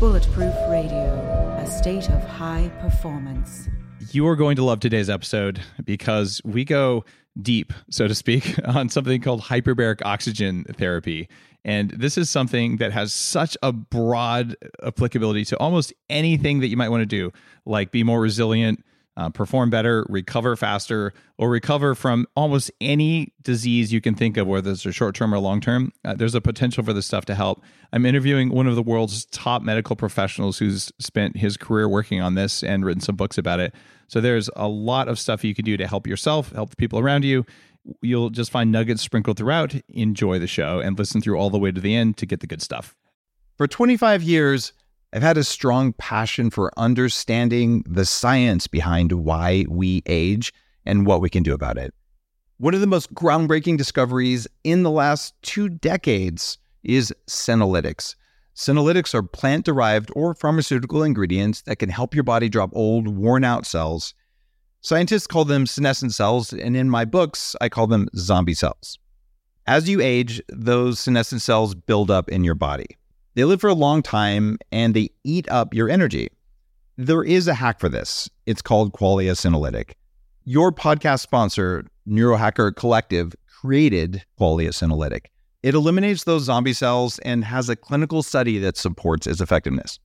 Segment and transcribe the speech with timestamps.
[0.00, 3.68] Bulletproof Radio, a state of high performance.
[4.10, 7.04] You are going to love today's episode because we go
[7.40, 11.28] deep, so to speak, on something called hyperbaric oxygen therapy.
[11.64, 16.76] And this is something that has such a broad applicability to almost anything that you
[16.76, 17.30] might want to do,
[17.64, 18.84] like be more resilient,
[19.16, 24.46] uh, perform better, recover faster, or recover from almost any disease you can think of,
[24.46, 25.92] whether it's a short term or long term.
[26.04, 27.62] Uh, there's a potential for this stuff to help.
[27.92, 32.34] I'm interviewing one of the world's top medical professionals who's spent his career working on
[32.34, 33.74] this and written some books about it.
[34.08, 36.98] So there's a lot of stuff you can do to help yourself, help the people
[36.98, 37.44] around you.
[38.00, 39.74] You'll just find nuggets sprinkled throughout.
[39.88, 42.46] Enjoy the show and listen through all the way to the end to get the
[42.46, 42.94] good stuff.
[43.58, 44.72] For 25 years,
[45.14, 50.54] I've had a strong passion for understanding the science behind why we age
[50.86, 51.92] and what we can do about it.
[52.56, 58.14] One of the most groundbreaking discoveries in the last two decades is senolytics.
[58.56, 63.44] Senolytics are plant derived or pharmaceutical ingredients that can help your body drop old, worn
[63.44, 64.14] out cells.
[64.80, 68.98] Scientists call them senescent cells, and in my books, I call them zombie cells.
[69.66, 72.96] As you age, those senescent cells build up in your body.
[73.34, 76.28] They live for a long time and they eat up your energy.
[76.98, 78.28] There is a hack for this.
[78.44, 79.92] It's called Qualia Senolytic.
[80.44, 85.26] Your podcast sponsor, Neurohacker Collective, created Qualia Senolytic.
[85.62, 89.98] It eliminates those zombie cells and has a clinical study that supports its effectiveness.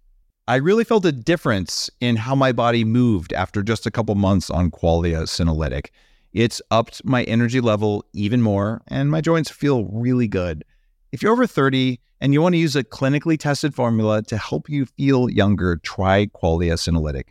[0.47, 4.49] I really felt a difference in how my body moved after just a couple months
[4.49, 5.87] on Qualia Senolytic.
[6.31, 10.63] It's upped my energy level even more, and my joints feel really good.
[11.11, 14.69] If you're over 30 and you want to use a clinically tested formula to help
[14.69, 17.29] you feel younger, try Qualia Senolytic.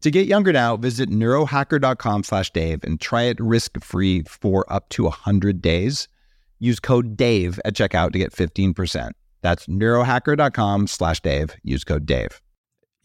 [0.00, 5.04] To get younger now, visit neurohacker.com slash Dave and try it risk-free for up to
[5.04, 6.08] 100 days.
[6.58, 9.10] Use code DAVE at checkout to get 15%.
[9.42, 11.54] That's neurohacker.com slash Dave.
[11.62, 12.40] Use code DAVE.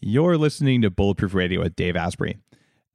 [0.00, 2.38] You're listening to Bulletproof Radio with Dave Asprey.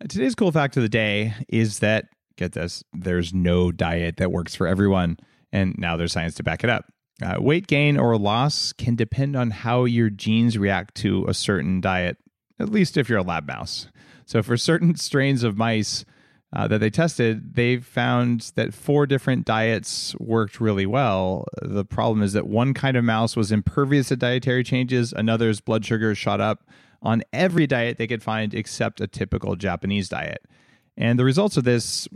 [0.10, 2.06] Today's cool fact of the day is that,
[2.38, 5.18] get this, there's no diet that works for everyone.
[5.52, 6.86] And now there's science to back it up.
[7.22, 11.80] Uh, weight gain or loss can depend on how your genes react to a certain
[11.82, 12.18] diet,
[12.60, 13.88] at least if you're a lab mouse.
[14.26, 16.06] So, for certain strains of mice
[16.54, 21.46] uh, that they tested, they found that four different diets worked really well.
[21.62, 25.86] The problem is that one kind of mouse was impervious to dietary changes, another's blood
[25.86, 26.64] sugar shot up
[27.02, 30.46] on every diet they could find except a typical Japanese diet.
[30.98, 32.08] And the results of this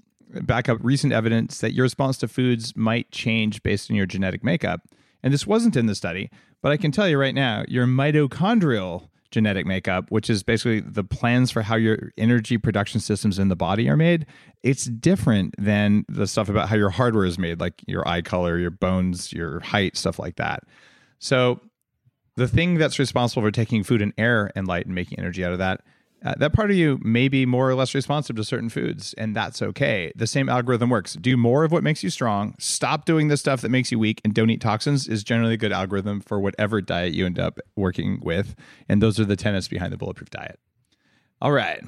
[0.43, 4.43] back up recent evidence that your response to foods might change based on your genetic
[4.43, 4.81] makeup.
[5.23, 6.29] And this wasn't in the study,
[6.61, 11.03] but I can tell you right now, your mitochondrial genetic makeup, which is basically the
[11.03, 14.25] plans for how your energy production systems in the body are made,
[14.63, 18.57] it's different than the stuff about how your hardware is made, like your eye color,
[18.57, 20.63] your bones, your height, stuff like that.
[21.19, 21.59] So,
[22.37, 25.53] the thing that's responsible for taking food and air and light and making energy out
[25.53, 25.81] of that
[26.37, 29.61] that part of you may be more or less responsive to certain foods, and that's
[29.61, 30.11] okay.
[30.15, 31.13] The same algorithm works.
[31.13, 34.21] Do more of what makes you strong, stop doing the stuff that makes you weak,
[34.23, 37.59] and don't eat toxins is generally a good algorithm for whatever diet you end up
[37.75, 38.55] working with.
[38.89, 40.59] And those are the tenets behind the bulletproof diet.
[41.41, 41.83] All right.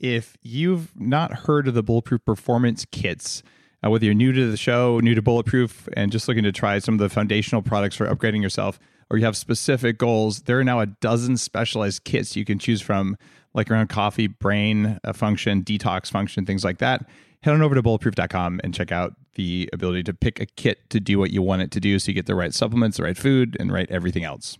[0.00, 3.42] If you've not heard of the bulletproof performance kits,
[3.84, 6.78] uh, whether you're new to the show, new to bulletproof, and just looking to try
[6.78, 10.64] some of the foundational products for upgrading yourself, or you have specific goals, there are
[10.64, 13.16] now a dozen specialized kits you can choose from
[13.54, 17.06] like around coffee, brain uh, function, detox function, things like that,
[17.42, 21.00] head on over to bulletproof.com and check out the ability to pick a kit to
[21.00, 23.16] do what you want it to do so you get the right supplements, the right
[23.16, 24.58] food, and right everything else.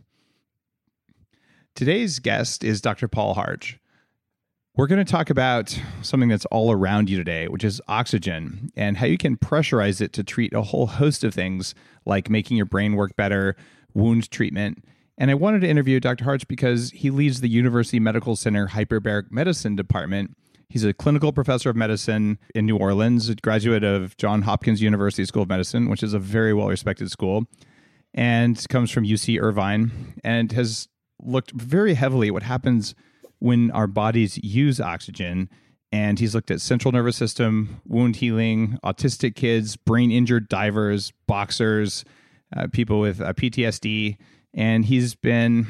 [1.75, 3.09] Today's guest is Dr.
[3.09, 3.78] Paul Harch.
[4.77, 8.97] We're going to talk about something that's all around you today, which is oxygen and
[8.97, 11.75] how you can pressurize it to treat a whole host of things
[12.05, 13.56] like making your brain work better,
[13.94, 14.84] wound treatment,
[15.16, 16.25] and I wanted to interview Dr.
[16.25, 20.36] Harch because he leads the University Medical Center Hyperbaric Medicine Department.
[20.69, 25.25] He's a clinical professor of medicine in New Orleans, a graduate of Johns Hopkins University
[25.25, 27.44] School of Medicine, which is a very well respected school,
[28.12, 30.88] and comes from UC Irvine and has
[31.22, 32.94] looked very heavily at what happens
[33.38, 35.49] when our bodies use oxygen.
[35.93, 42.05] And he's looked at central nervous system, wound healing, autistic kids, brain injured divers, boxers,
[42.56, 44.17] uh, people with uh, PTSD
[44.55, 45.67] and he's been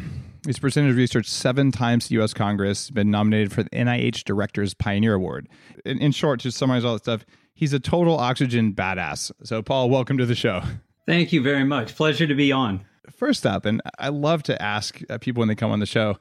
[0.47, 2.35] he's presented research seven times to U.S.
[2.35, 5.49] Congress, been nominated for the NIH Director's Pioneer Award.
[5.85, 9.33] In, in short, to summarize all that stuff, he's a total oxygen badass.
[9.43, 10.63] So, Paul, welcome to the show.
[11.07, 11.97] Thank you very much.
[11.97, 12.85] Pleasure to be on.
[13.11, 16.17] First up, and I love to ask uh, people when they come on the show,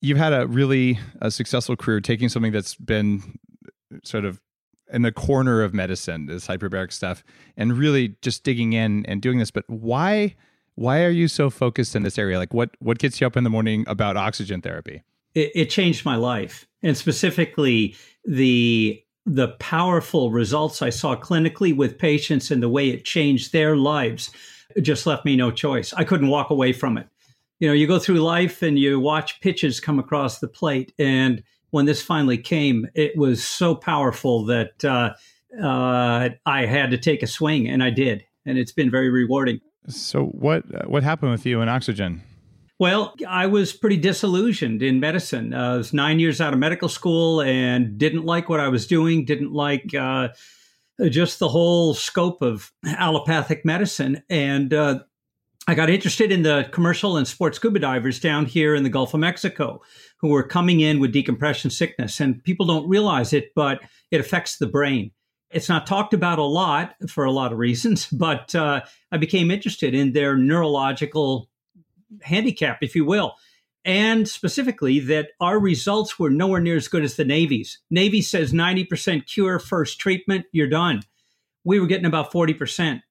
[0.00, 3.38] you've had a really a successful career taking something that's been
[4.04, 4.40] sort of
[4.92, 7.24] in the corner of medicine, this hyperbaric stuff,
[7.56, 9.50] and really just digging in and doing this.
[9.50, 10.36] But why
[10.74, 12.38] why are you so focused in this area?
[12.38, 15.02] Like what what gets you up in the morning about oxygen therapy?
[15.34, 21.98] It, it changed my life, and specifically the the powerful results I saw clinically with
[21.98, 24.30] patients and the way it changed their lives
[24.80, 25.92] just left me no choice.
[25.92, 27.06] I couldn't walk away from it.
[27.60, 30.92] You know, you go through life and you watch pitches come across the plate.
[30.98, 35.14] And when this finally came, it was so powerful that uh,
[35.62, 38.24] uh, I had to take a swing, and I did.
[38.44, 39.60] And it's been very rewarding.
[39.88, 42.22] So, what what happened with you in oxygen?
[42.78, 45.54] Well, I was pretty disillusioned in medicine.
[45.54, 48.88] Uh, I was nine years out of medical school and didn't like what I was
[48.88, 50.28] doing, didn't like uh,
[51.08, 54.22] just the whole scope of allopathic medicine.
[54.28, 55.00] And uh,
[55.68, 59.14] I got interested in the commercial and sports scuba divers down here in the Gulf
[59.14, 59.80] of Mexico
[60.18, 62.20] who were coming in with decompression sickness.
[62.20, 63.80] And people don't realize it, but
[64.10, 65.12] it affects the brain.
[65.52, 69.50] It's not talked about a lot for a lot of reasons, but uh, I became
[69.50, 71.48] interested in their neurological
[72.22, 73.36] handicap, if you will.
[73.84, 77.78] And specifically, that our results were nowhere near as good as the Navy's.
[77.90, 81.02] Navy says 90% cure, first treatment, you're done.
[81.64, 83.02] We were getting about 40%.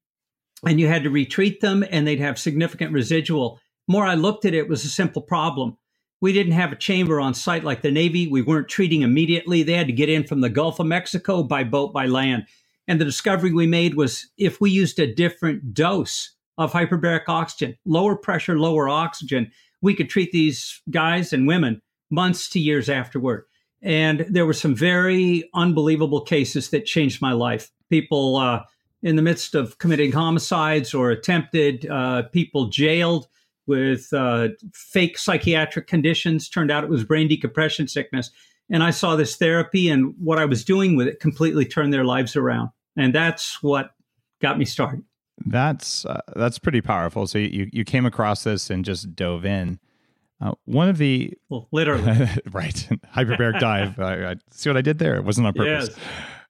[0.66, 3.60] And you had to retreat them, and they'd have significant residual.
[3.88, 5.78] More I looked at it, it was a simple problem.
[6.22, 8.28] We didn't have a chamber on site like the Navy.
[8.28, 9.64] We weren't treating immediately.
[9.64, 12.46] They had to get in from the Gulf of Mexico by boat, by land.
[12.88, 17.76] And the discovery we made was if we used a different dose of hyperbaric oxygen,
[17.86, 19.52] lower pressure, lower oxygen,
[19.82, 21.82] we could treat these guys and women
[22.12, 23.46] months to years afterward.
[23.82, 27.72] And there were some very unbelievable cases that changed my life.
[27.90, 28.64] People uh,
[29.02, 33.28] in the midst of committing homicides or attempted, uh, people jailed
[33.68, 36.50] with uh, fake psychiatric conditions.
[36.50, 38.32] Turned out it was brain decompression sickness.
[38.70, 42.06] And I saw this therapy and what I was doing with it completely turned their
[42.06, 42.70] lives around.
[42.98, 43.92] And that's what
[44.42, 45.04] got me started.
[45.46, 47.28] That's uh, that's pretty powerful.
[47.28, 49.80] So you you came across this and just dove in.
[50.40, 52.04] Uh, one of the well, literally
[52.52, 54.00] right hyperbaric dive.
[54.00, 55.16] I, I, see what I did there.
[55.16, 55.90] It wasn't on purpose.
[55.90, 56.00] Yes.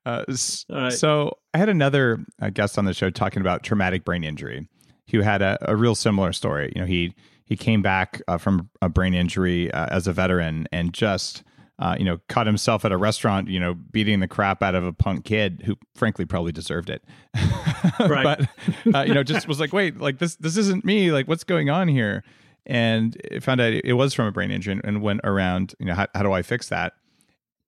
[0.06, 0.24] Uh,
[0.70, 0.94] right.
[0.94, 4.68] So I had another uh, guest on the show talking about traumatic brain injury,
[5.10, 6.72] who had a, a real similar story.
[6.76, 7.14] You know, he
[7.46, 11.44] he came back uh, from a brain injury uh, as a veteran and just
[11.82, 14.84] uh, you know, caught himself at a restaurant, you know, beating the crap out of
[14.84, 17.04] a punk kid who, frankly, probably deserved it.
[18.00, 18.38] right.
[18.86, 21.12] but uh, you know, just was like, wait, like this, this isn't me.
[21.12, 22.24] Like, what's going on here?
[22.68, 25.74] And it found out it was from a brain injury, and went around.
[25.80, 26.94] You know, how, how do I fix that?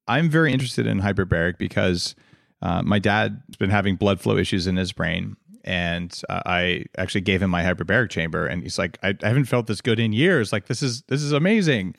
[0.07, 2.13] I'm very interested in hyperbaric because
[2.61, 7.21] uh, my dad's been having blood flow issues in his brain, and uh, I actually
[7.21, 10.13] gave him my hyperbaric chamber, and he's like, I, I haven't felt this good in
[10.13, 10.51] years.
[10.51, 11.95] Like, this is this is amazing.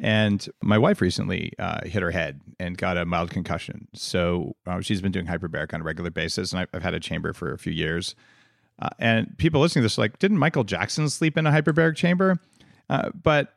[0.00, 3.88] And my wife recently uh, hit her head and got a mild concussion.
[3.94, 7.00] So uh, she's been doing hyperbaric on a regular basis, and I've, I've had a
[7.00, 8.14] chamber for a few years.
[8.80, 12.38] Uh, and people listening to this like, didn't Michael Jackson sleep in a hyperbaric chamber?
[12.88, 13.54] Uh, but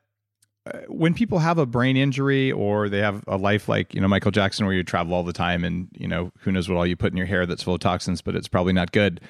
[0.66, 4.08] uh, when people have a brain injury or they have a life like you know
[4.08, 6.88] Michael Jackson, where you travel all the time, and you know who knows what all
[6.88, 9.22] you put in your hair that's full of toxins, but it's probably not good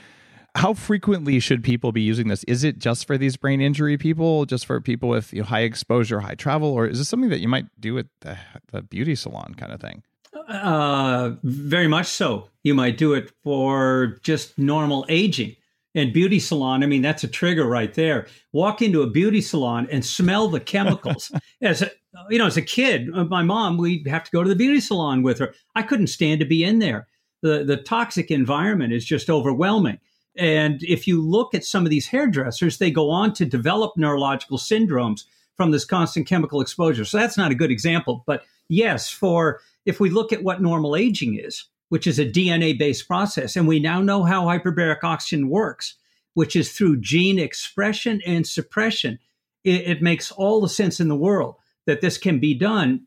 [0.56, 2.44] how frequently should people be using this?
[2.44, 5.62] Is it just for these brain injury people, just for people with you know, high
[5.62, 8.38] exposure, high travel, or is this something that you might do at the,
[8.72, 10.04] the beauty salon kind of thing?
[10.48, 12.50] Uh, very much so.
[12.64, 15.56] You might do it for just normal aging.
[15.94, 18.28] And beauty salon, I mean, that's a trigger right there.
[18.54, 21.32] Walk into a beauty salon and smell the chemicals.
[21.62, 21.92] as a,
[22.30, 24.80] you know, as a kid, uh, my mom, we'd have to go to the beauty
[24.80, 25.54] salon with her.
[25.76, 27.08] I couldn't stand to be in there.
[27.42, 29.98] The the toxic environment is just overwhelming.
[30.38, 34.58] And if you look at some of these hairdressers, they go on to develop neurological
[34.58, 35.26] syndromes
[35.58, 37.06] from this constant chemical exposure.
[37.06, 38.24] So that's not a good example.
[38.26, 42.78] But yes, for if we look at what normal aging is, which is a DNA
[42.78, 45.96] based process, and we now know how hyperbaric oxygen works,
[46.34, 49.20] which is through gene expression and suppression,
[49.64, 53.06] it, it makes all the sense in the world that this can be done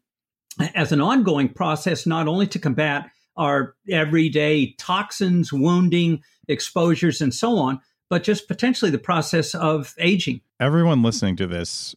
[0.75, 7.59] as an ongoing process, not only to combat our everyday toxins, wounding, exposures, and so
[7.59, 10.41] on, but just potentially the process of aging.
[10.61, 11.95] Everyone listening to this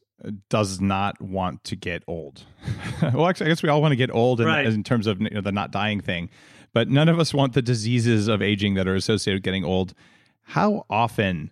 [0.49, 2.43] does not want to get old.
[3.01, 4.65] well, actually, I guess we all want to get old in, right.
[4.65, 6.29] in terms of you know, the not dying thing,
[6.73, 9.93] but none of us want the diseases of aging that are associated with getting old.
[10.41, 11.51] How often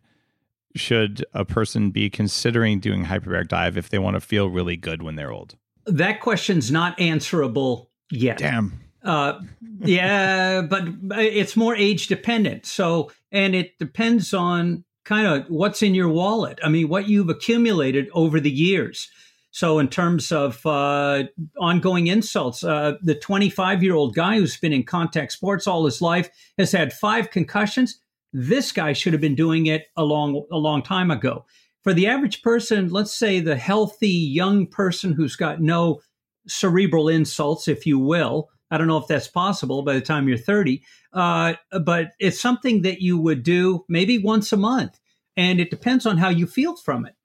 [0.75, 5.01] should a person be considering doing hyperbaric dive if they want to feel really good
[5.01, 5.55] when they're old?
[5.85, 8.37] That question's not answerable yet.
[8.37, 8.84] Damn.
[9.05, 9.39] Uh,
[9.81, 12.65] yeah, but it's more age dependent.
[12.65, 16.59] So, and it depends on kind of what's in your wallet.
[16.63, 19.07] I mean, what you've accumulated over the years.
[19.51, 21.25] So, in terms of uh,
[21.59, 26.01] ongoing insults, uh, the 25 year old guy who's been in contact sports all his
[26.01, 27.99] life has had five concussions.
[28.33, 31.45] This guy should have been doing it a long, a long time ago.
[31.83, 36.01] For the average person, let's say the healthy young person who's got no
[36.47, 40.37] cerebral insults, if you will, I don't know if that's possible by the time you're
[40.37, 41.53] 30, uh,
[41.83, 44.99] but it's something that you would do maybe once a month.
[45.37, 47.15] And it depends on how you feel from it.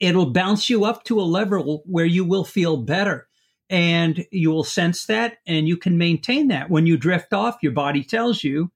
[0.00, 3.28] It'll bounce you up to a level where you will feel better
[3.70, 6.70] and you will sense that and you can maintain that.
[6.70, 8.70] When you drift off, your body tells you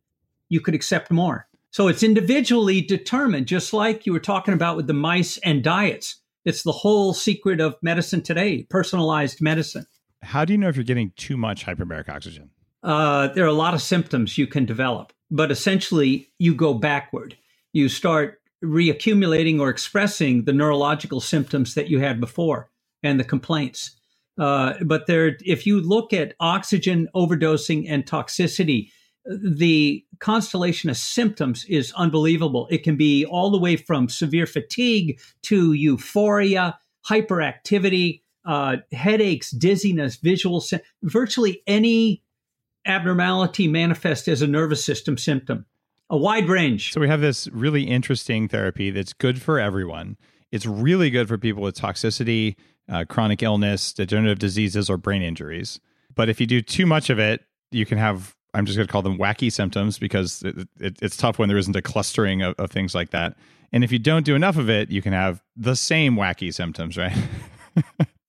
[0.48, 1.48] you could accept more.
[1.70, 6.16] So it's individually determined, just like you were talking about with the mice and diets.
[6.44, 9.86] It's the whole secret of medicine today, personalized medicine.
[10.22, 12.50] How do you know if you're getting too much hyperbaric oxygen?
[12.82, 17.36] Uh, there are a lot of symptoms you can develop, but essentially you go backward.
[17.72, 22.70] You start reaccumulating or expressing the neurological symptoms that you had before
[23.02, 23.96] and the complaints.
[24.38, 28.90] Uh, but there, if you look at oxygen overdosing and toxicity,
[29.24, 32.66] the constellation of symptoms is unbelievable.
[32.70, 40.16] It can be all the way from severe fatigue to euphoria, hyperactivity, uh, headaches, dizziness,
[40.16, 40.64] visual,
[41.02, 42.22] virtually any
[42.86, 45.66] abnormality manifest as a nervous system symptom.
[46.10, 46.92] A wide range.
[46.92, 50.18] So we have this really interesting therapy that's good for everyone.
[50.50, 52.56] It's really good for people with toxicity,
[52.90, 55.80] uh, chronic illness, degenerative diseases, or brain injuries.
[56.14, 58.92] But if you do too much of it, you can have I'm just going to
[58.92, 62.54] call them wacky symptoms because it, it, it's tough when there isn't a clustering of,
[62.58, 63.34] of, things like that.
[63.72, 66.98] And if you don't do enough of it, you can have the same wacky symptoms,
[66.98, 67.16] right?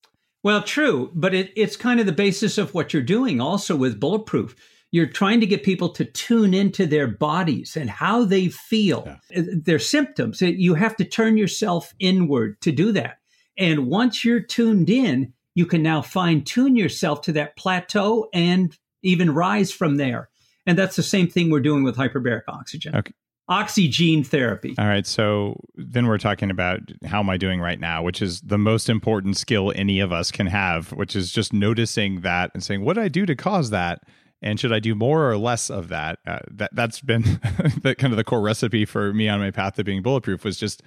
[0.44, 3.98] Well, true, but it, it's kind of the basis of what you're doing also with
[3.98, 4.54] Bulletproof.
[4.90, 9.40] You're trying to get people to tune into their bodies and how they feel, yeah.
[9.40, 10.42] Uh, their symptoms.
[10.42, 13.20] You have to turn yourself inward to do that.
[13.56, 18.76] And once you're tuned in, you can now fine tune yourself to that plateau and
[19.02, 20.28] even rise from there.
[20.66, 22.94] And that's the same thing we're doing with hyperbaric oxygen.
[22.96, 23.14] Okay
[23.48, 24.74] oxygen therapy.
[24.78, 25.06] All right.
[25.06, 28.88] So then we're talking about how am I doing right now, which is the most
[28.88, 32.94] important skill any of us can have, which is just noticing that and saying, what
[32.94, 34.02] did I do to cause that?
[34.40, 36.18] And should I do more or less of that?
[36.26, 37.22] Uh, that that's been
[37.82, 40.58] the kind of the core recipe for me on my path to being bulletproof was
[40.58, 40.82] just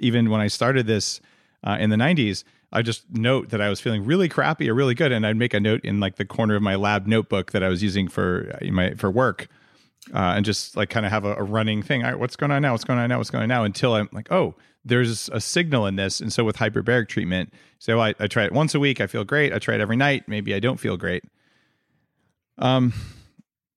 [0.00, 1.20] even when I started this
[1.64, 4.94] uh, in the 90s, I just note that I was feeling really crappy or really
[4.94, 7.62] good, and I'd make a note in like the corner of my lab notebook that
[7.62, 9.48] I was using for uh, my for work
[10.14, 12.02] uh, and just like kind of have a, a running thing.
[12.04, 12.72] All right, what's going on now?
[12.72, 13.18] What's going on now?
[13.18, 13.64] What's going on now?
[13.64, 16.20] Until I'm like, oh, there's a signal in this.
[16.20, 19.00] And so with hyperbaric treatment, so I, I try it once a week.
[19.00, 19.52] I feel great.
[19.52, 20.28] I try it every night.
[20.28, 21.24] Maybe I don't feel great.
[22.58, 22.92] Um,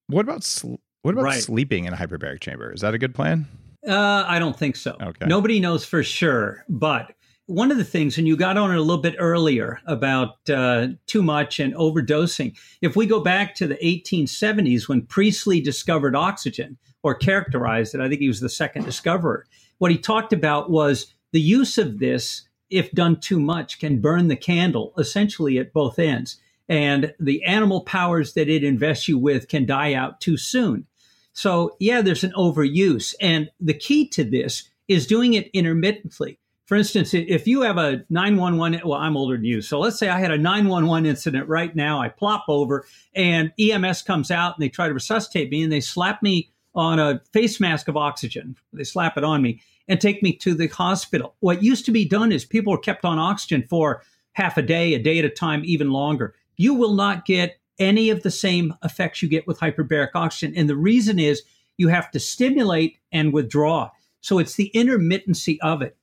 [0.08, 1.42] what about sl- what about right.
[1.42, 2.72] sleeping in a hyperbaric chamber?
[2.72, 3.48] Is that a good plan?
[3.88, 4.98] Uh, I don't think so.
[5.02, 5.26] Okay.
[5.26, 7.14] Nobody knows for sure, but
[7.50, 10.90] one of the things, and you got on it a little bit earlier about uh,
[11.08, 12.56] too much and overdosing.
[12.82, 18.08] If we go back to the 1870s when Priestley discovered oxygen or characterized it, I
[18.08, 19.48] think he was the second discoverer.
[19.80, 24.28] What he talked about was the use of this, if done too much, can burn
[24.28, 26.40] the candle essentially at both ends.
[26.68, 30.86] And the animal powers that it invests you with can die out too soon.
[31.34, 33.16] So, yeah, there's an overuse.
[33.20, 36.38] And the key to this is doing it intermittently
[36.70, 39.60] for instance, if you have a 911, well, I'm older than you.
[39.60, 42.00] So let's say I had a 911 incident right now.
[42.00, 42.86] I plop over
[43.16, 47.00] and EMS comes out and they try to resuscitate me and they slap me on
[47.00, 48.56] a face mask of oxygen.
[48.72, 51.34] They slap it on me and take me to the hospital.
[51.40, 54.94] What used to be done is people were kept on oxygen for half a day,
[54.94, 56.36] a day at a time, even longer.
[56.56, 60.56] You will not get any of the same effects you get with hyperbaric oxygen.
[60.56, 61.42] And the reason is
[61.78, 63.90] you have to stimulate and withdraw.
[64.22, 65.96] So it's the intermittency of it.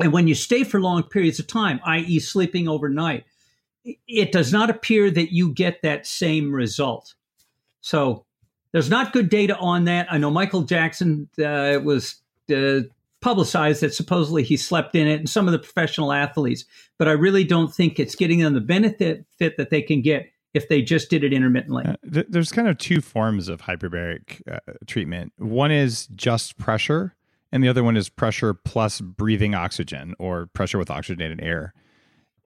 [0.00, 3.24] And when you stay for long periods of time, i.e., sleeping overnight,
[4.08, 7.14] it does not appear that you get that same result.
[7.80, 8.24] So
[8.72, 10.06] there's not good data on that.
[10.10, 12.16] I know Michael Jackson uh, was
[12.54, 12.80] uh,
[13.20, 16.64] publicized that supposedly he slept in it, and some of the professional athletes,
[16.98, 20.30] but I really don't think it's getting them the benefit fit that they can get
[20.54, 21.84] if they just did it intermittently.
[21.86, 25.32] Uh, th- there's kind of two forms of hyperbaric uh, treatment.
[25.36, 27.14] One is just pressure,
[27.54, 31.72] and the other one is pressure plus breathing oxygen or pressure with oxygenated air.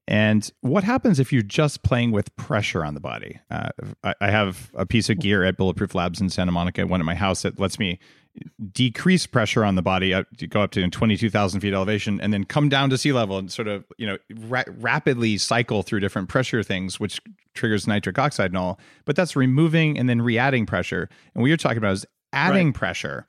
[0.06, 3.40] And what happens if you're just playing with pressure on the body?
[3.50, 3.70] Uh,
[4.04, 7.06] I, I, have a piece of gear at Bulletproof Labs in Santa Monica, one at
[7.06, 7.98] my house that lets me
[8.70, 12.68] decrease pressure on the body, uh, go up to 22,000 feet elevation, and then come
[12.68, 16.62] down to sea level and sort of, you know, ra- rapidly cycle through different pressure
[16.62, 17.18] things, which
[17.54, 18.78] triggers nitric oxide and all.
[19.06, 21.08] But that's removing and then re-adding pressure.
[21.34, 22.74] And what you're talking about is adding right.
[22.74, 23.26] pressure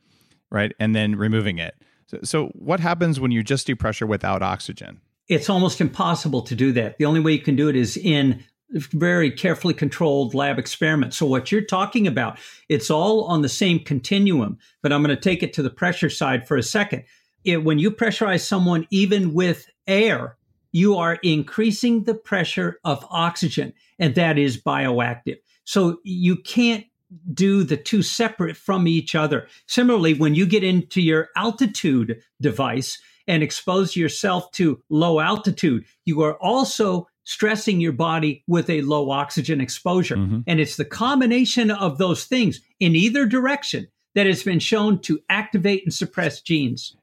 [0.51, 0.73] right?
[0.79, 1.75] And then removing it.
[2.07, 5.01] So, so, what happens when you just do pressure without oxygen?
[5.29, 6.97] it's almost impossible to do that.
[6.97, 11.17] The only way you can do it is in very carefully controlled lab experiments.
[11.17, 12.37] So what you're talking about,
[12.67, 16.09] it's all on the same continuum, but I'm going to take it to the pressure
[16.09, 17.03] side for a second.
[17.43, 20.37] It, when you pressurize someone even with air,
[20.71, 25.37] you are increasing the pressure of oxygen, and that is bioactive.
[25.63, 26.85] So you can't
[27.33, 29.47] do the two separate from each other.
[29.67, 36.21] Similarly, when you get into your altitude device and expose yourself to low altitude, you
[36.21, 40.15] are also stressing your body with a low oxygen exposure.
[40.15, 40.39] Mm-hmm.
[40.47, 45.19] And it's the combination of those things in either direction that has been shown to
[45.29, 46.95] activate and suppress genes.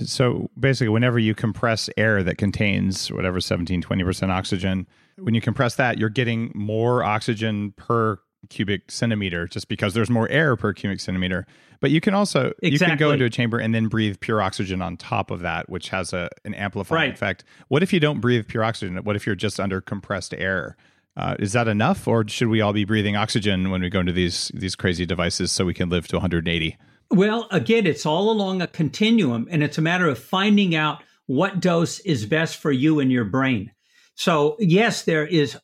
[0.00, 4.86] So basically, whenever you compress air that contains whatever 17, 20% oxygen,
[5.16, 8.18] when you compress that, you're getting more oxygen per
[8.50, 11.46] cubic centimeter just because there's more air per cubic centimeter.
[11.80, 12.70] But you can also exactly.
[12.70, 15.68] you can go into a chamber and then breathe pure oxygen on top of that,
[15.68, 17.12] which has a an amplifying right.
[17.12, 17.44] effect.
[17.68, 18.96] What if you don't breathe pure oxygen?
[19.04, 20.76] What if you're just under compressed air?
[21.16, 24.12] Uh, is that enough, or should we all be breathing oxygen when we go into
[24.12, 26.76] these these crazy devices so we can live to 180?
[27.10, 31.60] Well, again, it's all along a continuum, and it's a matter of finding out what
[31.60, 33.72] dose is best for you and your brain.
[34.14, 35.56] So, yes, there is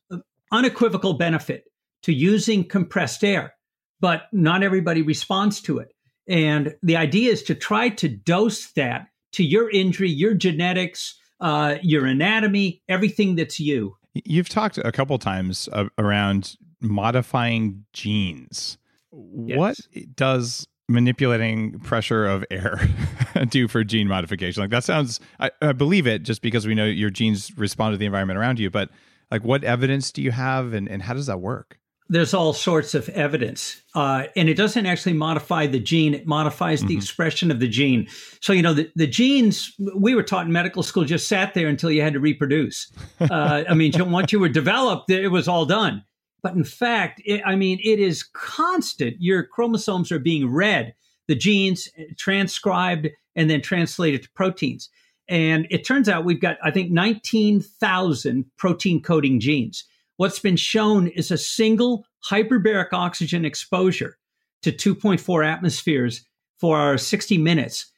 [0.52, 1.64] unequivocal benefit
[2.05, 3.55] to using compressed air,
[4.01, 5.93] but not everybody responds to it.
[6.29, 11.77] And the idea is to try to dose that to your injury, your genetics, uh,
[11.83, 13.97] your anatomy, everything that's you.
[14.13, 18.79] You've talked a couple times uh, around modifying genes.
[19.11, 19.59] Yes.
[19.59, 19.77] What
[20.15, 22.79] does manipulating pressure of air
[23.49, 26.85] do for gene modification like that sounds I, I, believe it just because we know
[26.85, 28.91] your genes respond to the environment around you but
[29.31, 32.95] like what evidence do you have and, and how does that work there's all sorts
[32.95, 36.99] of evidence uh, and it doesn't actually modify the gene it modifies the mm-hmm.
[36.99, 38.07] expression of the gene
[38.41, 41.69] so you know the, the genes we were taught in medical school just sat there
[41.69, 45.65] until you had to reproduce uh, i mean once you were developed it was all
[45.65, 46.05] done
[46.45, 49.17] but in fact, it, I mean, it is constant.
[49.19, 50.95] Your chromosomes are being read,
[51.27, 54.90] the genes eh, transcribed and then translated to proteins.
[55.27, 59.85] And it turns out we've got, I think, 19,000 protein coding genes.
[60.16, 64.16] What's been shown is a single hyperbaric oxygen exposure
[64.62, 66.24] to 2.4 atmospheres
[66.59, 67.90] for 60 minutes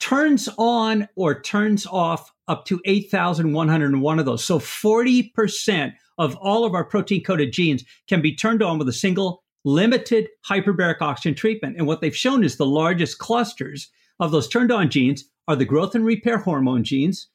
[0.00, 4.44] turns on or turns off up to 8,101 of those.
[4.44, 8.92] So 40% of all of our protein coded genes can be turned on with a
[8.92, 11.76] single limited hyperbaric oxygen treatment.
[11.76, 13.90] And what they've shown is the largest clusters
[14.20, 17.28] of those turned on genes are the growth and repair hormone genes,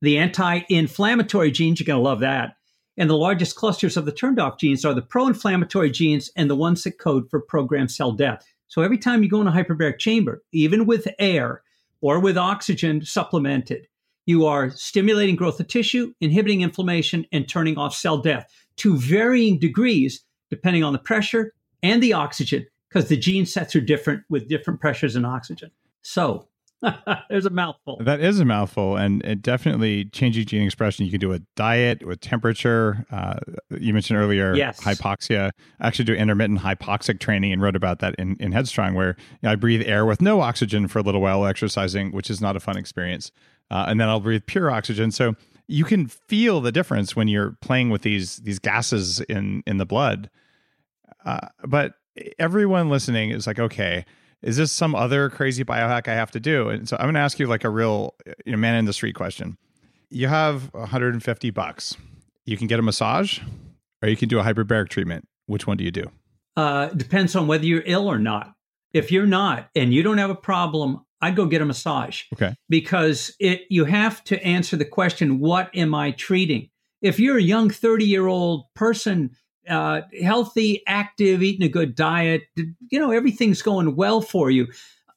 [0.00, 2.54] the anti inflammatory genes, you're going to love that.
[2.98, 6.50] And the largest clusters of the turned off genes are the pro inflammatory genes and
[6.50, 8.44] the ones that code for programmed cell death.
[8.66, 11.62] So every time you go in a hyperbaric chamber, even with air
[12.00, 13.86] or with oxygen supplemented,
[14.26, 19.58] you are stimulating growth of tissue, inhibiting inflammation, and turning off cell death to varying
[19.58, 24.48] degrees, depending on the pressure and the oxygen, because the gene sets are different with
[24.48, 25.70] different pressures and oxygen.
[26.02, 26.48] So
[27.30, 27.98] there's a mouthful.
[28.00, 31.04] That is a mouthful, and it definitely changes gene expression.
[31.04, 33.04] You can do a diet with temperature.
[33.10, 34.80] Uh, you mentioned earlier yes.
[34.80, 35.50] hypoxia.
[35.80, 39.38] I actually do intermittent hypoxic training and wrote about that in, in Headstrong, where you
[39.42, 42.56] know, I breathe air with no oxygen for a little while exercising, which is not
[42.56, 43.32] a fun experience
[43.70, 45.10] uh, and then I'll breathe pure oxygen.
[45.10, 45.34] So
[45.66, 49.86] you can feel the difference when you're playing with these these gases in in the
[49.86, 50.30] blood.
[51.24, 51.94] Uh, but
[52.38, 54.04] everyone listening is like, okay,
[54.42, 56.68] is this some other crazy biohack I have to do?
[56.68, 58.14] And so I'm going to ask you like a real
[58.46, 59.56] you know, man in the street question.
[60.10, 61.96] You have 150 bucks.
[62.44, 63.40] You can get a massage,
[64.02, 65.28] or you can do a hyperbaric treatment.
[65.46, 66.10] Which one do you do?
[66.56, 68.54] Uh, depends on whether you're ill or not.
[68.92, 72.22] If you're not and you don't have a problem, I'd go get a massage.
[72.32, 72.54] Okay.
[72.68, 76.70] Because it you have to answer the question, what am I treating?
[77.02, 79.36] If you're a young 30 year old person,
[79.68, 84.66] uh, healthy, active, eating a good diet, you know, everything's going well for you.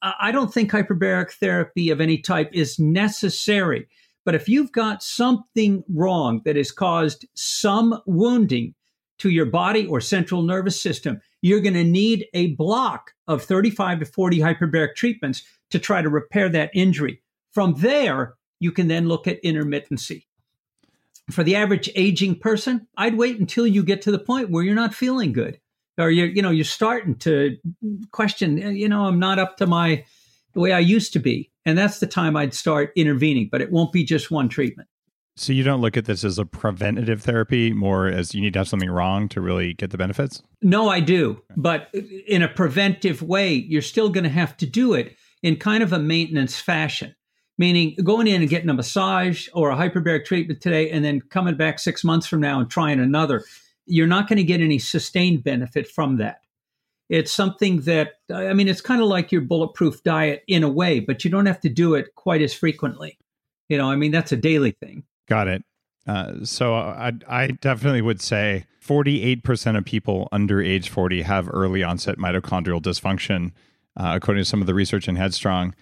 [0.01, 3.87] I don't think hyperbaric therapy of any type is necessary.
[4.25, 8.73] But if you've got something wrong that has caused some wounding
[9.19, 13.99] to your body or central nervous system, you're going to need a block of 35
[13.99, 17.21] to 40 hyperbaric treatments to try to repair that injury.
[17.51, 20.25] From there, you can then look at intermittency.
[21.31, 24.75] For the average aging person, I'd wait until you get to the point where you're
[24.75, 25.59] not feeling good
[25.97, 27.57] or you're, you know, you're starting to
[28.11, 30.03] question, eh, you know, I'm not up to my,
[30.53, 31.51] the way I used to be.
[31.65, 34.87] And that's the time I'd start intervening, but it won't be just one treatment.
[35.37, 38.59] So you don't look at this as a preventative therapy, more as you need to
[38.59, 40.43] have something wrong to really get the benefits?
[40.61, 41.41] No, I do.
[41.55, 45.83] But in a preventive way, you're still going to have to do it in kind
[45.83, 47.15] of a maintenance fashion,
[47.61, 51.55] meaning going in and getting a massage or a hyperbaric treatment today and then coming
[51.55, 53.43] back six months from now and trying another.
[53.85, 56.41] You're not going to get any sustained benefit from that.
[57.07, 61.01] It's something that, I mean, it's kind of like your bulletproof diet in a way,
[61.01, 63.19] but you don't have to do it quite as frequently.
[63.69, 65.03] You know, I mean, that's a daily thing.
[65.27, 65.63] Got it.
[66.07, 71.83] Uh, so I, I definitely would say 48% of people under age 40 have early
[71.83, 73.51] onset mitochondrial dysfunction,
[73.95, 75.75] uh, according to some of the research in Headstrong.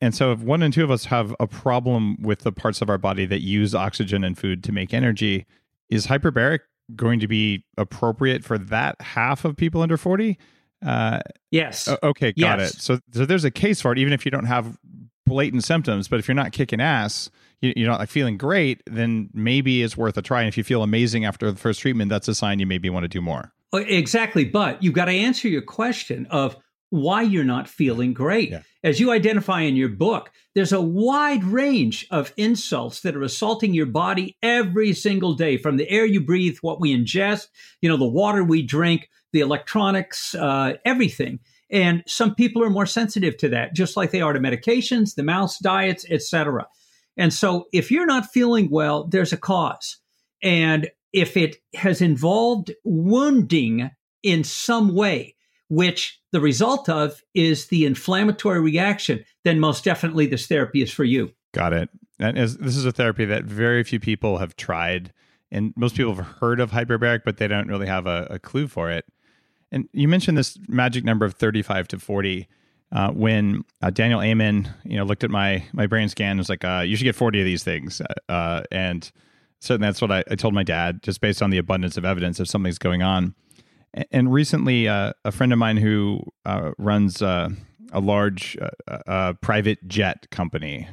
[0.00, 2.88] And so, if one and two of us have a problem with the parts of
[2.88, 5.46] our body that use oxygen and food to make energy,
[5.90, 6.60] is hyperbaric
[6.96, 10.38] going to be appropriate for that half of people under 40?
[10.84, 11.20] Uh,
[11.50, 11.88] yes.
[12.02, 12.74] Okay, got yes.
[12.74, 12.80] it.
[12.80, 14.78] So, so there's a case for it, even if you don't have
[15.26, 16.08] blatant symptoms.
[16.08, 20.16] But if you're not kicking ass, you're not like feeling great, then maybe it's worth
[20.16, 20.40] a try.
[20.40, 23.04] And if you feel amazing after the first treatment, that's a sign you maybe want
[23.04, 23.52] to do more.
[23.72, 24.44] Exactly.
[24.44, 26.56] But you've got to answer your question of
[26.94, 28.50] why you're not feeling great.
[28.50, 28.62] Yeah.
[28.84, 33.74] As you identify in your book, there's a wide range of insults that are assaulting
[33.74, 37.48] your body every single day from the air you breathe, what we ingest,
[37.80, 41.40] you know, the water we drink, the electronics, uh, everything.
[41.68, 45.24] And some people are more sensitive to that, just like they are to medications, the
[45.24, 46.68] mouse diets, etc.
[47.16, 49.96] And so if you're not feeling well, there's a cause.
[50.44, 53.90] And if it has involved wounding
[54.22, 55.34] in some way,
[55.68, 61.04] which the result of is the inflammatory reaction, then most definitely this therapy is for
[61.04, 61.32] you.
[61.52, 61.88] Got it.
[62.18, 65.12] And as, this is a therapy that very few people have tried.
[65.52, 68.66] And most people have heard of hyperbaric, but they don't really have a, a clue
[68.66, 69.04] for it.
[69.70, 72.48] And you mentioned this magic number of 35 to 40
[72.90, 76.48] uh, when uh, Daniel Amen, you know, looked at my my brain scan and was
[76.48, 79.10] like, uh, "You should get forty of these things," uh, and
[79.58, 82.38] certainly that's what I, I, told my dad, just based on the abundance of evidence
[82.38, 83.34] if something's going on.
[84.10, 87.50] And recently, uh, a friend of mine who uh, runs a
[87.92, 88.56] large
[89.40, 90.88] private jet company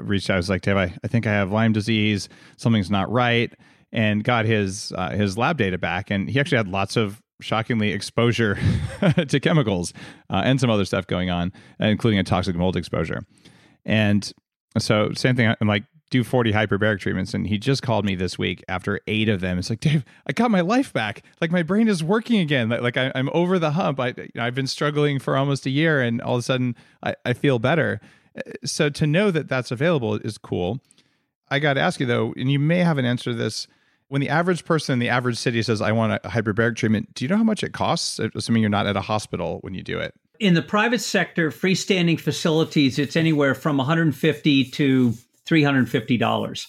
[0.00, 0.34] reached out.
[0.34, 2.28] I was like, "Dave, I, I think I have Lyme disease.
[2.56, 3.52] Something's not right."
[3.92, 8.58] And got his his lab data back, and he actually had lots of shockingly exposure
[9.28, 9.92] to chemicals
[10.30, 13.22] uh, and some other stuff going on, including a toxic mold exposure.
[13.84, 14.30] And
[14.78, 15.54] so, same thing.
[15.60, 17.34] I'm like, do 40 hyperbaric treatments.
[17.34, 19.58] And he just called me this week after eight of them.
[19.58, 21.22] It's like, Dave, I got my life back.
[21.40, 22.68] Like my brain is working again.
[22.68, 24.00] Like, I, am over the hump.
[24.00, 27.32] I, I've been struggling for almost a year and all of a sudden I, I
[27.32, 28.00] feel better.
[28.36, 30.80] Uh, so to know that that's available is cool.
[31.50, 33.66] I got to ask you though, and you may have an answer to this
[34.08, 37.24] when the average person in the average city says, I want a hyperbaric treatment, do
[37.24, 38.18] you know how much it costs?
[38.34, 40.14] Assuming you're not at a hospital when you do it.
[40.40, 45.14] In the private sector, freestanding facilities, it's anywhere from 150 to
[45.48, 46.66] $350.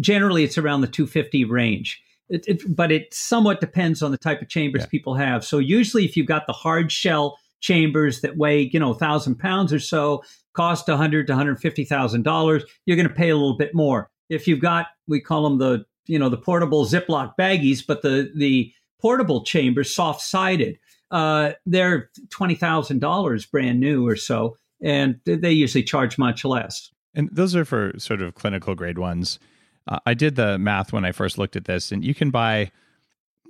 [0.00, 2.02] Generally, it's around the 250 range.
[2.28, 4.88] It, it, but it somewhat depends on the type of chambers yeah.
[4.88, 5.44] people have.
[5.44, 9.72] So usually, if you've got the hard shell chambers that weigh, you know, thousand pounds
[9.72, 10.22] or so,
[10.54, 14.10] cost 100 to 150 thousand dollars, you're going to pay a little bit more.
[14.28, 18.30] If you've got, we call them the you know the portable Ziploc baggies, but the
[18.34, 20.78] the portable chambers, soft sided,
[21.10, 26.90] uh, they're twenty thousand dollars brand new or so, and they usually charge much less.
[27.14, 29.38] And those are for sort of clinical grade ones.
[29.86, 32.70] Uh, I did the math when I first looked at this, and you can buy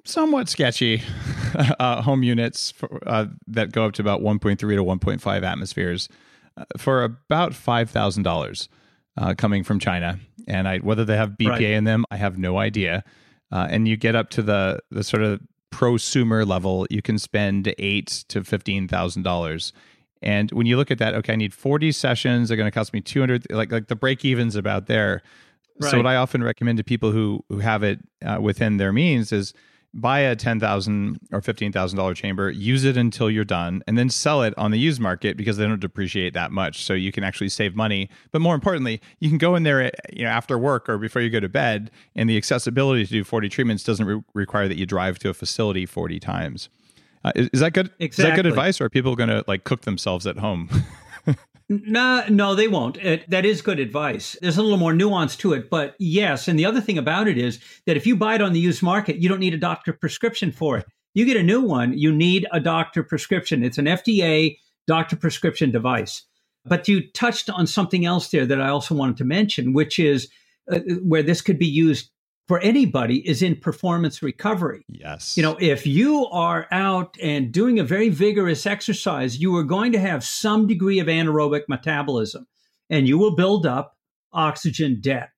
[0.05, 1.03] somewhat sketchy
[1.79, 6.09] uh, home units for, uh, that go up to about 1.3 to 1.5 atmospheres
[6.57, 8.69] uh, for about five thousand dollars
[9.17, 11.63] uh, coming from China, and I whether they have BPA right.
[11.63, 13.05] in them, I have no idea.
[13.51, 15.41] Uh, and you get up to the the sort of
[15.73, 19.73] prosumer level, you can spend eight to fifteen thousand dollars.
[20.23, 22.49] And when you look at that, okay, I need forty sessions.
[22.49, 23.47] They're going to cost me two hundred.
[23.51, 25.23] Like like the break evens about there.
[25.81, 25.91] Right.
[25.91, 29.33] So what I often recommend to people who who have it uh, within their means
[29.33, 29.53] is
[29.95, 33.99] buy a ten thousand or fifteen thousand dollar chamber, use it until you're done, and
[33.99, 36.85] then sell it on the used market because they don't depreciate that much.
[36.85, 38.09] So you can actually save money.
[38.31, 41.31] But more importantly, you can go in there, you know, after work or before you
[41.31, 44.87] go to bed, and the accessibility to do forty treatments doesn't re- require that you
[44.87, 46.69] drive to a facility forty times.
[47.25, 47.91] Uh, is, is, that good?
[47.99, 48.09] Exactly.
[48.09, 50.69] Is that good advice, or are people going to like cook themselves at home?
[51.69, 52.99] No, no, they won't.
[52.99, 54.37] It, that is good advice.
[54.43, 56.49] There's a little more nuance to it, but yes.
[56.49, 58.83] And the other thing about it is that if you buy it on the used
[58.83, 60.87] market, you don't need a doctor prescription for it.
[61.15, 63.63] You get a new one, you need a doctor prescription.
[63.63, 66.25] It's an FDA doctor prescription device.
[66.65, 70.29] But you touched on something else there that I also wanted to mention, which is
[70.71, 72.11] uh, where this could be used
[72.53, 74.85] for anybody is in performance recovery.
[74.87, 75.39] Yes.
[75.39, 79.91] You know, if you are out and doing a very vigorous exercise, you are going
[79.93, 82.47] to have some degree of anaerobic metabolism
[82.91, 83.97] and you will build up
[84.35, 85.31] oxygen debt.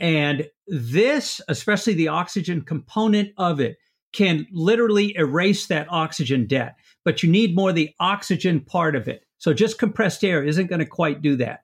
[0.00, 3.76] And this, especially the oxygen component of it,
[4.12, 6.74] can literally erase that oxygen debt.
[7.04, 9.24] But you need more the oxygen part of it.
[9.36, 11.60] So just compressed air isn't going to quite do that.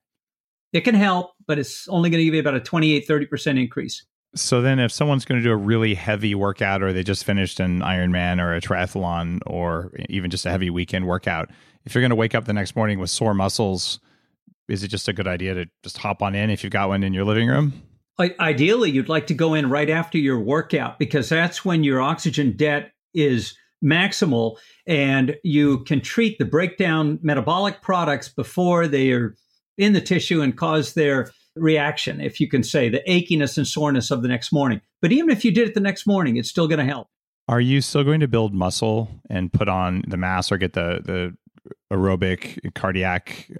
[0.72, 4.04] It can help, but it's only going to give you about a 28, 30% increase.
[4.36, 7.60] So then, if someone's going to do a really heavy workout, or they just finished
[7.60, 11.50] an Ironman or a triathlon, or even just a heavy weekend workout,
[11.84, 14.00] if you're going to wake up the next morning with sore muscles,
[14.68, 17.02] is it just a good idea to just hop on in if you've got one
[17.02, 17.72] in your living room?
[18.18, 22.56] Ideally, you'd like to go in right after your workout because that's when your oxygen
[22.56, 29.34] debt is maximal and you can treat the breakdown metabolic products before they are
[29.76, 34.10] in the tissue and cause their reaction, if you can say, the achiness and soreness
[34.10, 34.80] of the next morning.
[35.00, 37.08] But even if you did it the next morning, it's still going to help.
[37.48, 41.00] Are you still going to build muscle and put on the mass or get the
[41.04, 41.36] the
[41.92, 43.50] aerobic cardiac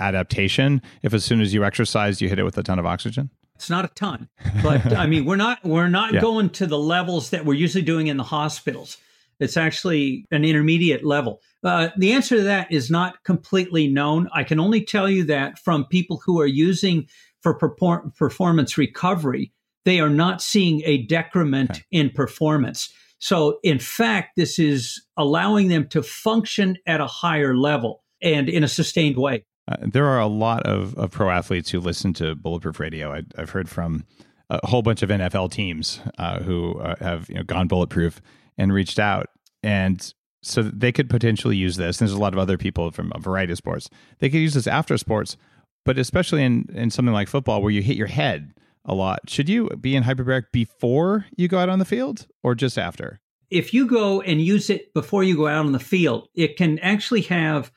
[0.00, 3.30] adaptation if as soon as you exercise you hit it with a ton of oxygen?
[3.56, 4.28] It's not a ton,
[4.62, 6.20] but I mean we're not we're not yeah.
[6.20, 8.96] going to the levels that we're usually doing in the hospitals.
[9.40, 11.40] It's actually an intermediate level.
[11.64, 14.28] Uh, the answer to that is not completely known.
[14.32, 17.08] I can only tell you that from people who are using
[17.42, 19.52] for perform- performance recovery,
[19.84, 21.82] they are not seeing a decrement okay.
[21.90, 22.92] in performance.
[23.18, 28.64] So, in fact, this is allowing them to function at a higher level and in
[28.64, 29.44] a sustained way.
[29.68, 33.12] Uh, there are a lot of, of pro athletes who listen to Bulletproof Radio.
[33.12, 34.04] I, have heard from
[34.50, 38.20] a whole bunch of NFL teams uh, who uh, have you know, gone bulletproof
[38.58, 39.28] and reached out.
[39.62, 42.00] And so they could potentially use this.
[42.00, 43.88] And there's a lot of other people from a variety of sports.
[44.18, 45.36] They could use this after sports,
[45.84, 48.52] but especially in, in something like football where you hit your head
[48.84, 49.28] a lot.
[49.28, 53.20] Should you be in hyperbaric before you go out on the field or just after?
[53.50, 56.78] If you go and use it before you go out on the field, it can
[56.78, 57.70] actually have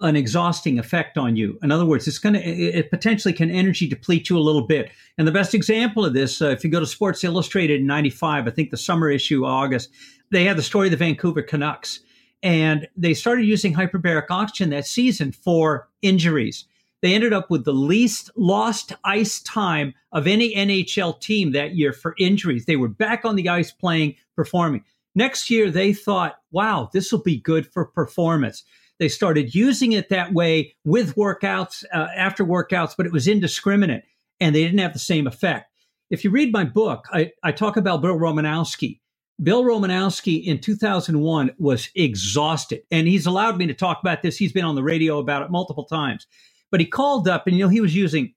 [0.00, 1.58] an exhausting effect on you.
[1.62, 4.90] In other words, it's going to, it potentially can energy deplete you a little bit.
[5.16, 8.46] And the best example of this, uh, if you go to Sports Illustrated in 95,
[8.46, 9.90] I think the summer issue, August,
[10.30, 12.00] they had the story of the Vancouver Canucks.
[12.42, 16.64] And they started using hyperbaric oxygen that season for injuries.
[17.02, 21.92] They ended up with the least lost ice time of any NHL team that year
[21.92, 22.64] for injuries.
[22.64, 24.84] They were back on the ice playing, performing.
[25.14, 28.64] Next year, they thought, wow, this will be good for performance.
[28.98, 34.04] They started using it that way with workouts, uh, after workouts, but it was indiscriminate
[34.40, 35.70] and they didn't have the same effect.
[36.08, 39.00] If you read my book, I, I talk about Bill Romanowski.
[39.42, 44.36] Bill Romanowski in 2001 was exhausted, and he's allowed me to talk about this.
[44.36, 46.26] He's been on the radio about it multiple times.
[46.72, 48.34] But he called up, and you know he was using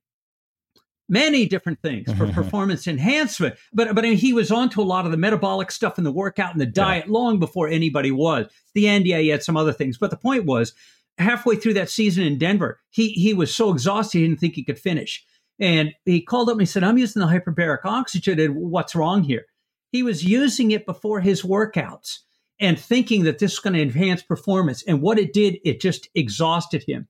[1.10, 2.44] many different things for uh-huh.
[2.44, 3.56] performance enhancement.
[3.74, 6.12] But but I mean, he was onto a lot of the metabolic stuff and the
[6.12, 7.14] workout and the diet yeah.
[7.14, 8.46] long before anybody was.
[8.76, 9.98] The end, yeah, he had some other things.
[9.98, 10.74] But the point was,
[11.18, 14.64] halfway through that season in Denver, he he was so exhausted he didn't think he
[14.64, 15.26] could finish.
[15.60, 18.40] And he called up and he said, I'm using the hyperbaric oxygen.
[18.40, 19.46] And what's wrong here?
[19.92, 22.20] He was using it before his workouts
[22.60, 24.84] and thinking that this is going to enhance performance.
[24.84, 27.08] And what it did, it just exhausted him.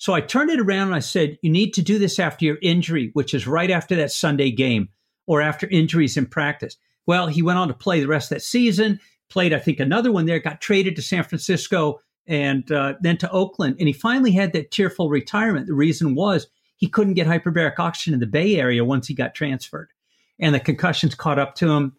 [0.00, 2.56] So I turned it around and I said, You need to do this after your
[2.62, 4.88] injury, which is right after that Sunday game
[5.26, 6.78] or after injuries in practice.
[7.06, 10.10] Well, he went on to play the rest of that season, played, I think, another
[10.10, 13.76] one there, got traded to San Francisco and uh, then to Oakland.
[13.78, 15.66] And he finally had that tearful retirement.
[15.66, 19.34] The reason was he couldn't get hyperbaric oxygen in the Bay Area once he got
[19.34, 19.90] transferred.
[20.38, 21.92] And the concussions caught up to him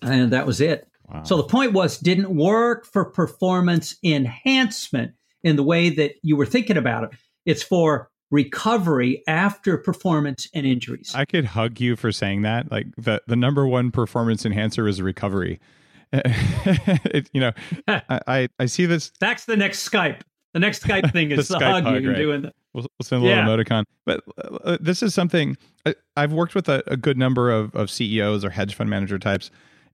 [0.00, 0.88] and that was it.
[1.06, 1.22] Wow.
[1.24, 6.46] So the point was didn't work for performance enhancement in the way that you were
[6.46, 7.10] thinking about it.
[7.46, 11.12] It's for recovery after performance and injuries.
[11.14, 12.70] I could hug you for saying that.
[12.70, 15.60] Like the the number one performance enhancer is recovery.
[16.12, 17.52] it, you know,
[17.88, 19.12] I, I, I see this.
[19.20, 20.20] That's the next Skype.
[20.54, 22.18] The next Skype thing is the, the hug, hug you're right.
[22.18, 22.42] doing.
[22.42, 23.46] The, we'll, send a little yeah.
[23.46, 23.84] emoticon.
[24.04, 27.90] But uh, this is something I, have worked with a, a, good number of, of
[27.90, 29.50] CEOs or hedge fund manager types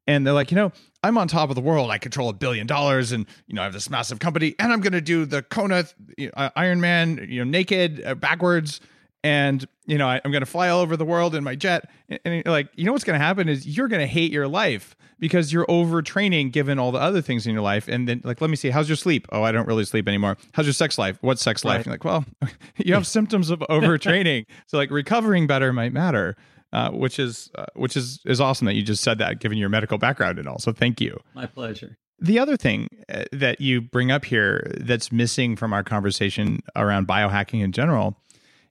[0.06, 1.90] and they're like, you know, I'm on top of the world.
[1.90, 4.80] I control a billion dollars, and you know, I have this massive company, and I'm
[4.80, 5.84] going to do the Kona
[6.16, 8.80] you know, Ironman, you know, naked uh, backwards,
[9.24, 11.90] and you know, I, am going to fly all over the world in my jet.
[12.08, 14.48] And, and like, you know, what's going to happen is you're going to hate your
[14.48, 17.88] life because you're overtraining given all the other things in your life.
[17.88, 19.26] And then, like, let me see, how's your sleep?
[19.32, 20.36] Oh, I don't really sleep anymore.
[20.52, 21.18] How's your sex life?
[21.20, 21.78] What's sex life?
[21.78, 21.86] Right.
[21.86, 22.24] You're like, well,
[22.76, 26.36] you have symptoms of overtraining, so like recovering better might matter
[26.72, 29.68] uh, which is uh, which is is awesome that you just said that, given your
[29.68, 30.58] medical background and all.
[30.58, 31.18] So thank you.
[31.34, 31.98] My pleasure.
[32.18, 37.08] The other thing uh, that you bring up here that's missing from our conversation around
[37.08, 38.16] biohacking in general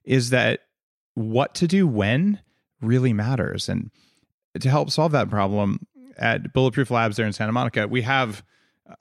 [0.04, 0.60] is that
[1.14, 2.40] what to do when
[2.80, 3.68] really matters.
[3.68, 3.90] And
[4.58, 5.86] to help solve that problem
[6.16, 8.42] at Bulletproof Labs there in Santa Monica, we have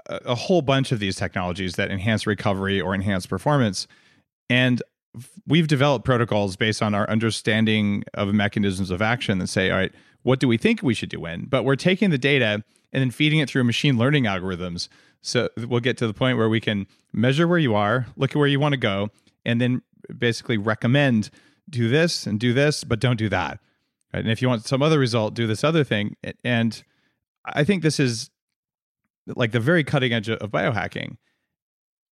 [0.07, 3.87] a, a whole bunch of these technologies that enhance recovery or enhance performance.
[4.49, 4.83] And
[5.47, 9.91] we've developed protocols based on our understanding of mechanisms of action that say, all right,
[10.23, 11.45] what do we think we should do when?
[11.45, 14.87] But we're taking the data and then feeding it through machine learning algorithms.
[15.21, 18.37] So we'll get to the point where we can measure where you are, look at
[18.37, 19.09] where you want to go,
[19.45, 19.81] and then
[20.17, 21.29] basically recommend
[21.69, 23.59] do this and do this, but don't do that.
[24.13, 24.19] Right?
[24.19, 26.15] And if you want some other result, do this other thing.
[26.43, 26.83] And
[27.45, 28.29] I think this is
[29.27, 31.17] like the very cutting edge of biohacking.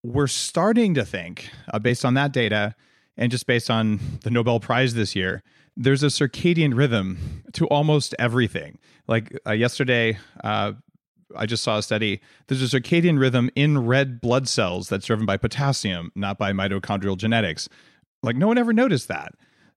[0.03, 2.75] We're starting to think, uh, based on that data
[3.19, 5.43] and just based on the Nobel Prize this year,
[5.77, 8.79] there's a circadian rhythm to almost everything.
[9.07, 10.71] Like uh, yesterday, uh,
[11.35, 12.21] I just saw a study.
[12.47, 17.17] There's a circadian rhythm in red blood cells that's driven by potassium, not by mitochondrial
[17.17, 17.69] genetics.
[18.23, 19.33] Like no one ever noticed that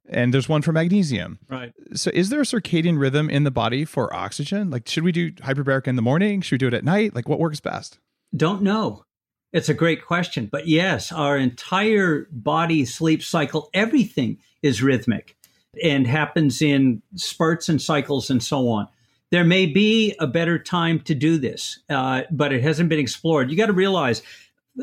[0.08, 1.38] and there's one for magnesium.
[1.48, 1.72] Right.
[1.94, 4.70] So is there a circadian rhythm in the body for oxygen?
[4.70, 6.40] Like should we do hyperbaric in the morning?
[6.40, 7.14] Should we do it at night?
[7.14, 7.98] Like what works best?
[8.34, 9.04] Don't know.
[9.52, 15.36] It's a great question, but yes, our entire body sleep cycle, everything is rhythmic
[15.82, 18.88] and happens in spurts and cycles and so on.
[19.30, 23.50] There may be a better time to do this, uh, but it hasn't been explored.
[23.50, 24.22] You got to realize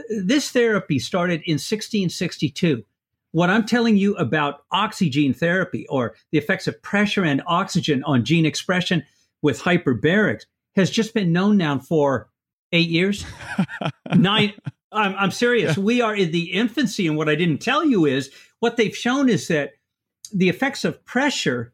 [0.10, 2.84] this therapy started in 1662
[3.32, 8.26] what I'm telling you about oxygen therapy or the effects of pressure and oxygen on
[8.26, 9.06] gene expression
[9.42, 12.30] with hyperbarics has just been known now for
[12.72, 13.26] eight years,
[14.16, 14.54] nine.
[14.92, 15.78] I'm, I'm serious.
[15.78, 17.08] We are in the infancy.
[17.08, 19.74] And what I didn't tell you is what they've shown is that
[20.34, 21.74] the effects of pressure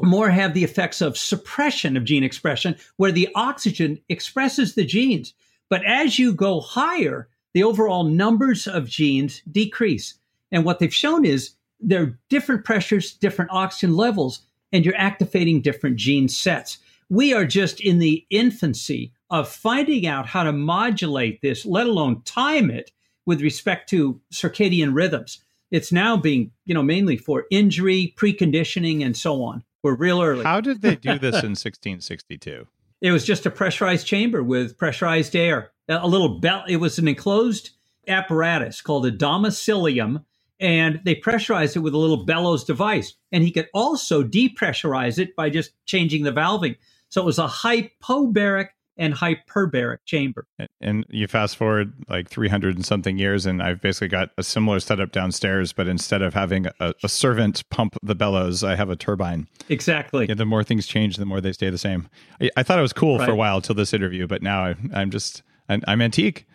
[0.00, 5.34] more have the effects of suppression of gene expression, where the oxygen expresses the genes.
[5.68, 10.14] But as you go higher, the overall numbers of genes decrease.
[10.52, 15.60] And what they've shown is there are different pressures, different oxygen levels, and you're activating
[15.60, 16.78] different gene sets.
[17.10, 22.22] We are just in the infancy of finding out how to modulate this, let alone
[22.22, 22.92] time it
[23.26, 25.42] with respect to circadian rhythms.
[25.70, 29.64] It's now being, you know, mainly for injury, preconditioning, and so on.
[29.82, 30.44] We're real early.
[30.44, 32.66] How did they do this in 1662?
[33.00, 35.72] It was just a pressurized chamber with pressurized air.
[35.88, 36.64] A little bell.
[36.68, 37.70] It was an enclosed
[38.06, 40.24] apparatus called a domicilium
[40.60, 43.14] and they pressurized it with a little bellows device.
[43.30, 46.76] And he could also depressurize it by just changing the valving.
[47.10, 50.46] So it was a hypobaric and hyperbaric chamber.
[50.80, 54.80] And you fast forward like 300 and something years, and I've basically got a similar
[54.80, 58.96] setup downstairs, but instead of having a, a servant pump the bellows, I have a
[58.96, 59.46] turbine.
[59.68, 60.26] Exactly.
[60.28, 62.08] Yeah, the more things change, the more they stay the same.
[62.40, 63.26] I, I thought it was cool right.
[63.26, 66.46] for a while till this interview, but now I, am just, I'm, I'm antique.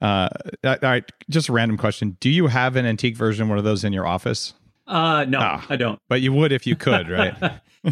[0.00, 0.28] Uh,
[0.64, 2.16] all right, just a random question.
[2.20, 4.54] Do you have an antique version, one of those in your office?
[4.86, 5.98] Uh, no, oh, I don't.
[6.08, 7.34] But you would if you could, right?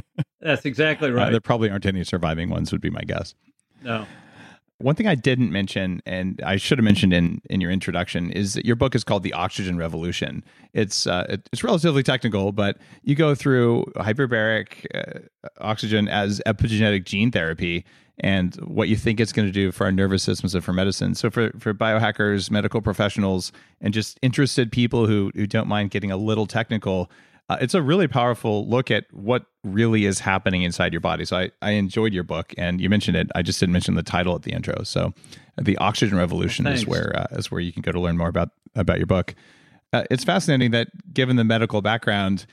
[0.41, 1.29] That's exactly uh, right.
[1.29, 3.35] Uh, there probably aren't any surviving ones, would be my guess.
[3.85, 4.07] No.
[4.79, 8.55] One thing I didn't mention, and I should have mentioned in in your introduction, is
[8.55, 10.43] that your book is called "The Oxygen Revolution."
[10.73, 15.21] It's uh, it's relatively technical, but you go through hyperbaric uh,
[15.61, 17.85] oxygen as epigenetic gene therapy
[18.19, 21.15] and what you think it's going to do for our nervous systems and for medicine.
[21.15, 26.11] So for for biohackers, medical professionals, and just interested people who who don't mind getting
[26.11, 27.11] a little technical,
[27.61, 31.25] it's a really powerful look at what really is happening inside your body.
[31.25, 33.31] So I I enjoyed your book, and you mentioned it.
[33.35, 34.83] I just didn't mention the title at the intro.
[34.85, 35.13] So
[35.61, 38.51] the Oxygen Revolution is where uh, is where you can go to learn more about
[38.75, 39.35] about your book.
[39.93, 42.47] Uh, it's fascinating that given the medical background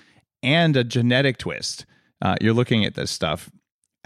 [0.44, 1.86] and a genetic twist,
[2.22, 3.50] uh, you're looking at this stuff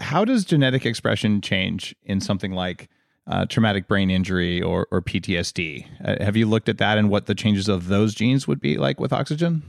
[0.00, 2.88] how does genetic expression change in something like
[3.26, 5.86] uh, traumatic brain injury or, or PTSD?
[6.04, 8.76] Uh, have you looked at that and what the changes of those genes would be
[8.76, 9.62] like with oxygen?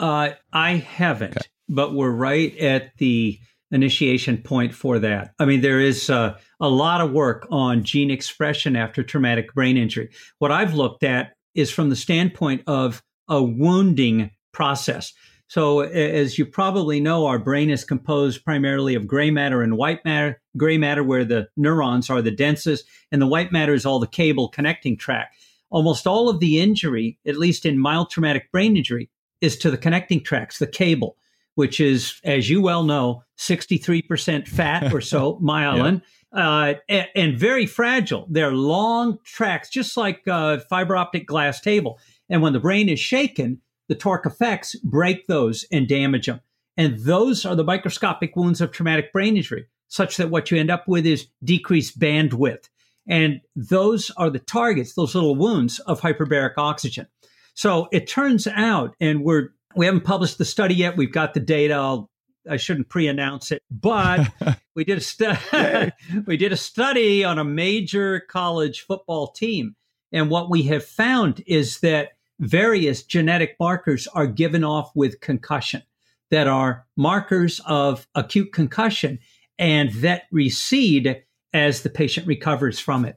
[0.00, 1.46] Uh, I haven't, okay.
[1.68, 3.38] but we're right at the
[3.70, 5.34] initiation point for that.
[5.38, 9.76] I mean, there is uh, a lot of work on gene expression after traumatic brain
[9.76, 10.08] injury.
[10.38, 15.12] What I've looked at is from the standpoint of a wounding process.
[15.48, 20.02] So, as you probably know, our brain is composed primarily of gray matter and white
[20.06, 20.40] matter.
[20.56, 24.06] Gray matter, where the neurons are the densest, and the white matter is all the
[24.06, 25.34] cable connecting track.
[25.68, 29.78] Almost all of the injury, at least in mild traumatic brain injury, is to the
[29.78, 31.16] connecting tracks, the cable,
[31.54, 36.02] which is, as you well know, 63% fat or so, myelin.
[36.34, 36.48] yeah.
[36.48, 38.26] uh, and, and, very fragile.
[38.30, 41.98] They're long tracks, just like a fiber optic glass table.
[42.28, 46.40] And when the brain is shaken, the torque effects break those and damage them.
[46.76, 50.70] And those are the microscopic wounds of traumatic brain injury, such that what you end
[50.70, 52.68] up with is decreased bandwidth.
[53.08, 57.06] And those are the targets, those little wounds of hyperbaric oxygen.
[57.54, 60.96] So it turns out, and we're we haven't published the study yet.
[60.96, 61.74] We've got the data.
[61.74, 62.10] I'll,
[62.48, 64.28] I shouldn't pre-announce it, but
[64.74, 65.34] we did a stu-
[66.26, 69.76] we did a study on a major college football team,
[70.12, 75.82] and what we have found is that various genetic markers are given off with concussion
[76.30, 79.18] that are markers of acute concussion
[79.58, 81.22] and that recede
[81.52, 83.16] as the patient recovers from it.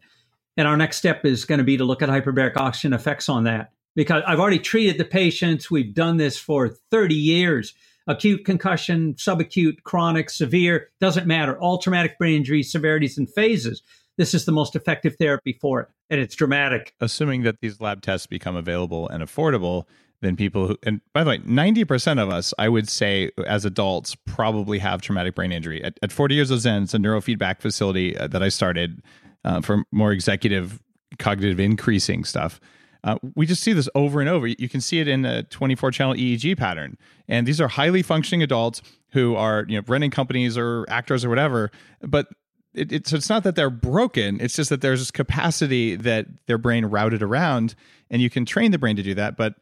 [0.58, 3.46] And our next step is going to be to look at hyperbaric oxygen effects on
[3.46, 3.72] that.
[3.96, 5.70] Because I've already treated the patients.
[5.70, 7.74] We've done this for 30 years.
[8.06, 11.58] Acute concussion, subacute, chronic, severe, doesn't matter.
[11.58, 13.82] All traumatic brain injury severities and phases.
[14.18, 16.94] This is the most effective therapy for it, and it's dramatic.
[17.00, 19.86] Assuming that these lab tests become available and affordable,
[20.22, 24.16] then people who, and by the way, 90% of us, I would say, as adults,
[24.26, 25.84] probably have traumatic brain injury.
[25.84, 29.02] At, at 40 years of Zen, it's a neurofeedback facility uh, that I started
[29.44, 30.80] uh, for more executive
[31.20, 32.60] cognitive increasing stuff.
[33.04, 34.48] Uh, we just see this over and over.
[34.48, 36.98] You can see it in a 24 channel EEG pattern.
[37.28, 38.82] And these are highly functioning adults
[39.12, 41.70] who are, you know, running companies or actors or whatever.
[42.02, 42.28] But
[42.74, 44.40] it, it's, it's not that they're broken.
[44.40, 47.76] It's just that there's this capacity that their brain routed around
[48.10, 49.36] and you can train the brain to do that.
[49.36, 49.56] But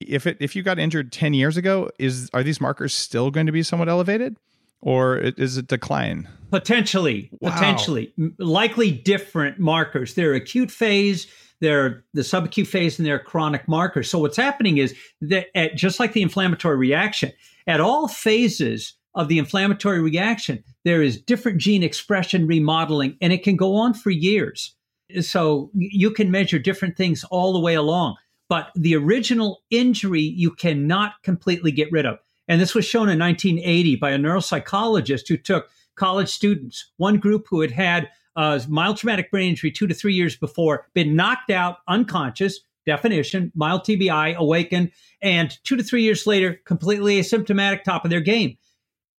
[0.00, 3.46] if it, if you got injured 10 years ago, is, are these markers still going
[3.46, 4.36] to be somewhat elevated?
[4.80, 6.28] or is it decline?
[6.50, 7.52] Potentially, wow.
[7.52, 10.14] potentially, likely different markers.
[10.14, 11.26] They're acute phase,
[11.60, 14.10] they're the subacute phase, and they're chronic markers.
[14.10, 17.32] So what's happening is that at, just like the inflammatory reaction,
[17.66, 23.42] at all phases of the inflammatory reaction, there is different gene expression remodeling, and it
[23.42, 24.74] can go on for years.
[25.20, 28.16] So you can measure different things all the way along.
[28.48, 32.18] But the original injury you cannot completely get rid of.
[32.48, 37.46] And this was shown in 1980 by a neuropsychologist who took college students, one group
[37.48, 41.50] who had had a mild traumatic brain injury two to three years before, been knocked
[41.50, 48.04] out unconscious, definition, mild TBI, awakened, and two to three years later, completely asymptomatic, top
[48.04, 48.56] of their game.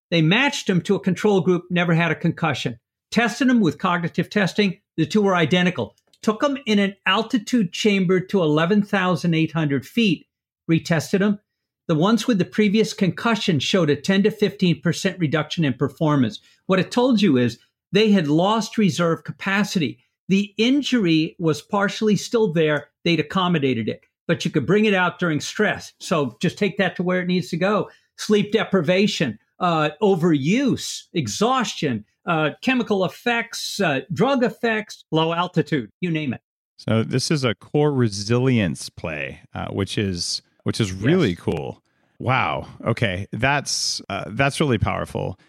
[0.09, 2.79] They matched them to a control group, never had a concussion.
[3.11, 5.95] Tested them with cognitive testing, the two were identical.
[6.21, 10.27] Took them in an altitude chamber to 11,800 feet,
[10.69, 11.39] retested them,
[11.87, 16.41] the ones with the previous concussion showed a 10 to 15% reduction in performance.
[16.65, 17.59] What it told you is
[17.91, 19.99] they had lost reserve capacity.
[20.29, 22.89] The injury was partially still there.
[23.03, 25.93] They'd accommodated it, but you could bring it out during stress.
[25.99, 27.89] So just take that to where it needs to go.
[28.17, 36.33] Sleep deprivation, uh, overuse, exhaustion, uh, chemical effects, uh, drug effects, low altitude, you name
[36.33, 36.41] it.
[36.77, 41.39] So this is a core resilience play, uh, which is which is really yes.
[41.39, 41.81] cool.
[42.19, 42.67] Wow.
[42.83, 45.39] Okay, that's uh, that's really powerful.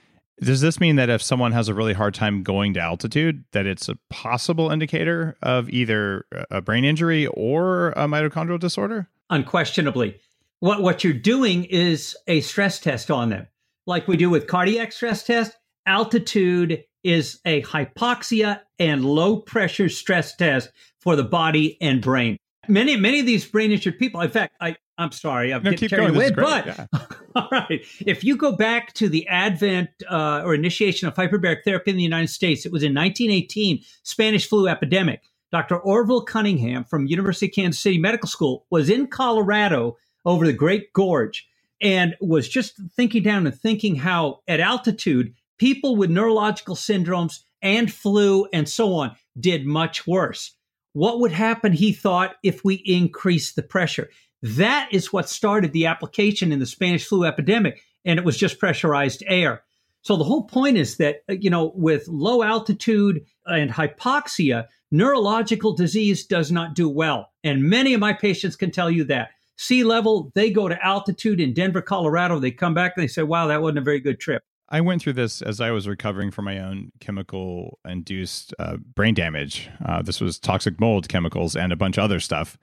[0.40, 3.66] Does this mean that if someone has a really hard time going to altitude, that
[3.66, 9.08] it's a possible indicator of either a brain injury or a mitochondrial disorder?
[9.30, 10.20] Unquestionably.
[10.60, 13.46] What what you're doing is a stress test on them.
[13.86, 20.34] Like we do with cardiac stress test, altitude is a hypoxia and low pressure stress
[20.36, 20.70] test
[21.00, 22.36] for the body and brain.
[22.66, 25.88] Many many of these brain injured people, in fact, I, I'm sorry, I'm no, getting
[25.88, 26.30] carried away.
[26.30, 26.86] But yeah.
[27.34, 31.90] all right, if you go back to the advent uh, or initiation of hyperbaric therapy
[31.90, 35.22] in the United States, it was in 1918, Spanish flu epidemic.
[35.50, 35.78] Dr.
[35.80, 40.92] Orval Cunningham from University of Kansas City Medical School was in Colorado over the Great
[40.92, 41.48] Gorge
[41.80, 47.92] and was just thinking down and thinking how at altitude people with neurological syndromes and
[47.92, 50.54] flu and so on did much worse.
[50.92, 54.10] What would happen, he thought, if we increased the pressure?
[54.42, 58.58] That is what started the application in the Spanish flu epidemic, and it was just
[58.58, 59.62] pressurized air.
[60.02, 65.74] So the whole point is that, uh, you know, with low altitude and hypoxia, neurological
[65.74, 67.30] disease does not do well.
[67.44, 69.30] And many of my patients can tell you that.
[69.56, 73.24] Sea level, they go to altitude in Denver, Colorado, they come back and they say,
[73.24, 74.42] wow, that wasn't a very good trip.
[74.68, 79.14] I went through this as I was recovering from my own chemical induced uh, brain
[79.14, 79.68] damage.
[79.84, 82.56] Uh, this was toxic mold chemicals and a bunch of other stuff.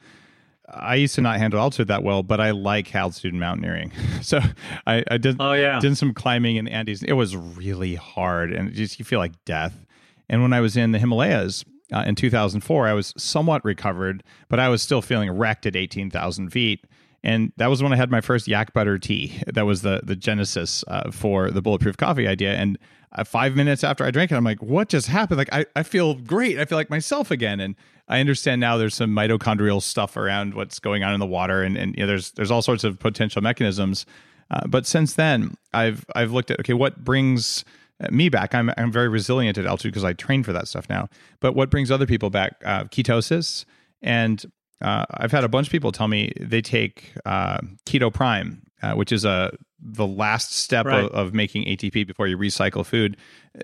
[0.69, 3.91] I used to not handle altitude that well, but I like altitude mountaineering.
[4.21, 4.39] So
[4.87, 5.79] I, I did oh, yeah.
[5.79, 7.03] did some climbing in the Andes.
[7.03, 9.85] It was really hard, and just you feel like death.
[10.27, 11.63] And when I was in the Himalayas
[11.93, 16.49] uh, in 2004, I was somewhat recovered, but I was still feeling wrecked at 18,000
[16.49, 16.83] feet.
[17.23, 19.39] And that was when I had my first yak butter tea.
[19.45, 22.55] That was the the genesis uh, for the bulletproof coffee idea.
[22.55, 22.79] And
[23.15, 25.37] uh, five minutes after I drank it, I'm like, what just happened?
[25.37, 26.59] Like, I, I feel great.
[26.59, 27.59] I feel like myself again.
[27.59, 27.75] And
[28.07, 31.77] I understand now there's some mitochondrial stuff around what's going on in the water, and,
[31.77, 34.05] and you know, there's there's all sorts of potential mechanisms.
[34.51, 37.65] Uh, but since then, I've I've looked at okay, what brings
[38.11, 38.53] me back?
[38.53, 41.09] I'm I'm very resilient at altitude because I train for that stuff now.
[41.39, 42.55] But what brings other people back?
[42.63, 43.65] Uh, ketosis,
[44.01, 44.45] and
[44.81, 49.11] uh, I've had a bunch of people tell me they take uh, KetoPrime, uh, which
[49.11, 51.03] is a the last step right.
[51.03, 53.17] of, of, making ATP before you recycle food.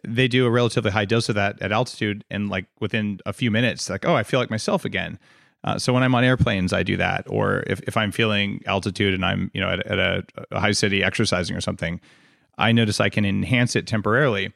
[0.08, 3.52] They do a relatively high dose of that at altitude, and like within a few
[3.52, 5.20] minutes, like oh, I feel like myself again.
[5.64, 9.14] Uh, so when I'm on airplanes, I do that, or if, if I'm feeling altitude
[9.14, 12.00] and I'm you know at, at a, a high city exercising or something,
[12.58, 14.54] I notice I can enhance it temporarily.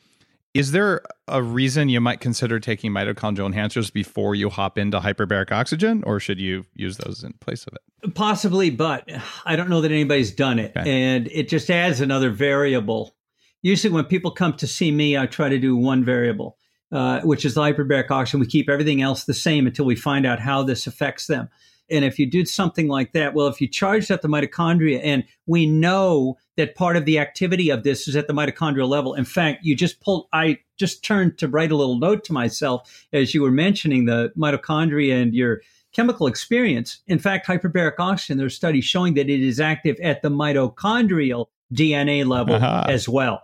[0.55, 5.51] Is there a reason you might consider taking mitochondrial enhancers before you hop into hyperbaric
[5.51, 8.15] oxygen, or should you use those in place of it?
[8.15, 9.03] Possibly, but
[9.45, 10.71] I don't know that anybody's done it.
[10.77, 10.89] Okay.
[10.89, 13.17] And it just adds another variable.
[13.63, 16.57] Usually, when people come to see me, I try to do one variable,
[16.89, 18.39] uh, which is the hyperbaric oxygen.
[18.39, 21.49] We keep everything else the same until we find out how this affects them.
[21.89, 25.23] And if you did something like that, well, if you charged up the mitochondria, and
[25.45, 29.13] we know that part of the activity of this is at the mitochondrial level.
[29.13, 33.05] In fact, you just pulled, I just turned to write a little note to myself
[33.13, 35.61] as you were mentioning the mitochondria and your
[35.91, 37.01] chemical experience.
[37.07, 42.25] In fact, hyperbaric oxygen, there's studies showing that it is active at the mitochondrial DNA
[42.25, 42.85] level uh-huh.
[42.87, 43.43] as well.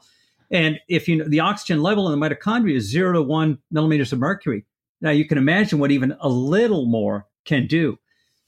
[0.51, 4.11] And if you know the oxygen level in the mitochondria is zero to one millimeters
[4.11, 4.65] of mercury,
[4.99, 7.97] now you can imagine what even a little more can do.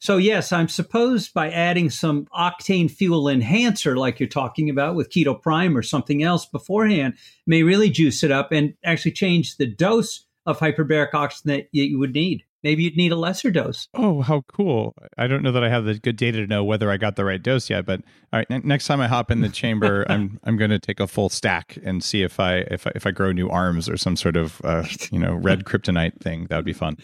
[0.04, 5.10] So, yes, I'm supposed by adding some octane fuel enhancer, like you're talking about with
[5.10, 7.14] KetoPrime or something else beforehand,
[7.48, 11.98] may really juice it up and actually change the dose of hyperbaric oxygen that you
[11.98, 12.44] would need.
[12.64, 13.90] Maybe you'd need a lesser dose.
[13.94, 14.96] Oh, how cool.
[15.18, 17.26] I don't know that I have the good data to know whether I got the
[17.26, 18.02] right dose yet, but
[18.32, 21.00] all right, n- next time I hop in the chamber, I'm I'm going to take
[21.00, 23.98] a full stack and see if I if I, if I grow new arms or
[23.98, 26.48] some sort of uh, you know, red kryptonite thing.
[26.50, 26.98] That would be fun.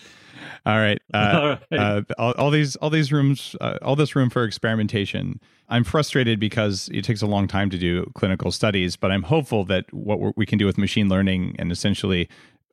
[0.65, 1.01] All right.
[1.13, 1.79] Uh, all, right.
[1.79, 5.39] Uh, all, all, these all these rooms, uh, all this room for experimentation.
[5.67, 9.65] I'm frustrated because it takes a long time to do clinical studies, but I'm hopeful
[9.65, 12.27] that what we can do with machine learning and essentially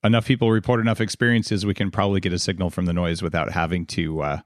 [0.04, 3.52] enough people report enough experiences, we can probably get a signal from the noise without
[3.52, 4.40] having to uh,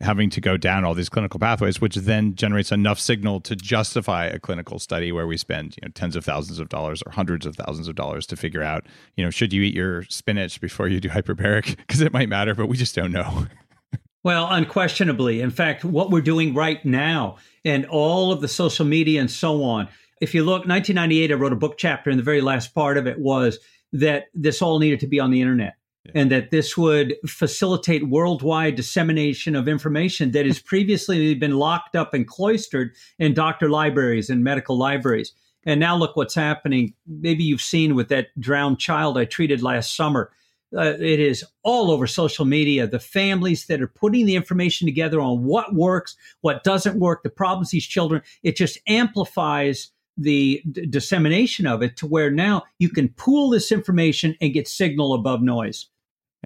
[0.00, 4.26] having to go down all these clinical pathways, which then generates enough signal to justify
[4.26, 7.46] a clinical study where we spend you know tens of thousands of dollars or hundreds
[7.46, 8.86] of thousands of dollars to figure out
[9.16, 12.54] you know should you eat your spinach before you do hyperbaric because it might matter,
[12.54, 13.46] but we just don't know.
[14.22, 19.20] well, unquestionably, in fact, what we're doing right now and all of the social media
[19.20, 19.88] and so on.
[20.20, 23.06] If you look, 1998, I wrote a book chapter, and the very last part of
[23.06, 23.58] it was
[23.92, 25.74] that this all needed to be on the internet
[26.14, 32.14] and that this would facilitate worldwide dissemination of information that has previously been locked up
[32.14, 35.32] and cloistered in doctor libraries and medical libraries.
[35.64, 36.94] And now look what's happening.
[37.06, 40.32] Maybe you've seen with that drowned child I treated last summer.
[40.74, 42.86] Uh, it is all over social media.
[42.86, 47.30] The families that are putting the information together on what works, what doesn't work, the
[47.30, 52.88] problems these children, it just amplifies the d- dissemination of it to where now you
[52.88, 55.86] can pool this information and get signal above noise.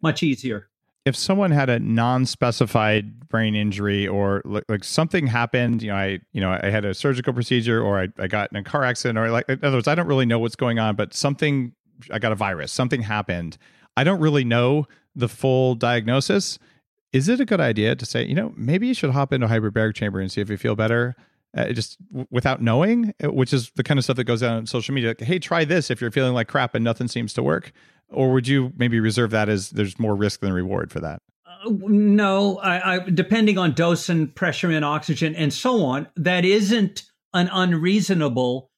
[0.03, 0.69] Much easier.
[1.05, 6.21] If someone had a non-specified brain injury or like, like something happened, you know, I
[6.33, 9.19] you know I had a surgical procedure or I, I got in a car accident
[9.19, 11.73] or like in other words, I don't really know what's going on, but something
[12.11, 13.59] I got a virus, something happened.
[13.97, 16.59] I don't really know the full diagnosis.
[17.13, 19.49] Is it a good idea to say, you know, maybe you should hop into a
[19.49, 21.15] hyperbaric chamber and see if you feel better?
[21.57, 24.57] Uh, just w- without knowing, uh, which is the kind of stuff that goes out
[24.57, 25.11] on social media.
[25.11, 27.73] Like, hey, try this if you're feeling like crap and nothing seems to work.
[28.09, 31.23] Or would you maybe reserve that as there's more risk than reward for that?
[31.47, 36.45] Uh, no, I, I, depending on dose and pressure and oxygen and so on, that
[36.45, 38.71] isn't an unreasonable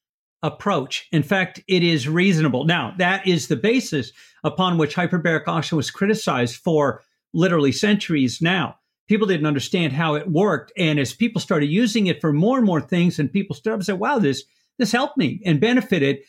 [0.43, 1.07] approach.
[1.11, 2.65] In fact, it is reasonable.
[2.65, 4.11] Now, that is the basis
[4.43, 7.03] upon which hyperbaric oxygen was criticized for
[7.33, 10.71] literally centuries now people didn't understand how it worked.
[10.77, 13.85] And as people started using it for more and more things, and people started to
[13.85, 14.43] say, wow, this,
[14.77, 16.19] this helped me and benefited,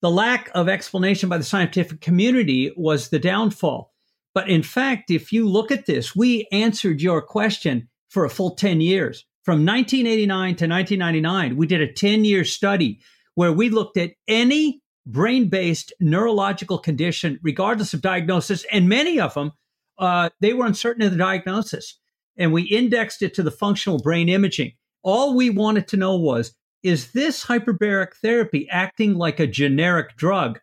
[0.00, 3.92] the lack of explanation by the scientific community was the downfall.
[4.34, 8.54] But in fact, if you look at this, we answered your question for a full
[8.54, 9.24] 10 years.
[9.44, 13.00] From 1989 to 1999, we did a 10 year study
[13.34, 19.34] where we looked at any brain based neurological condition, regardless of diagnosis, and many of
[19.34, 19.52] them,
[19.98, 21.98] uh, they were uncertain of the diagnosis
[22.38, 24.72] and we indexed it to the functional brain imaging.
[25.02, 30.60] All we wanted to know was is this hyperbaric therapy acting like a generic drug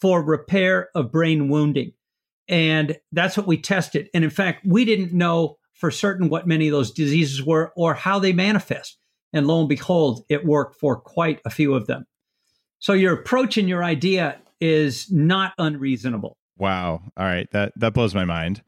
[0.00, 1.92] for repair of brain wounding?
[2.48, 4.08] And that's what we tested.
[4.14, 7.94] And in fact, we didn't know for certain what many of those diseases were or
[7.94, 8.98] how they manifest.
[9.32, 12.04] And lo and behold, it worked for quite a few of them.
[12.78, 16.36] So your approach and your idea is not unreasonable.
[16.56, 17.02] Wow.
[17.16, 17.50] All right.
[17.50, 18.62] That that blows my mind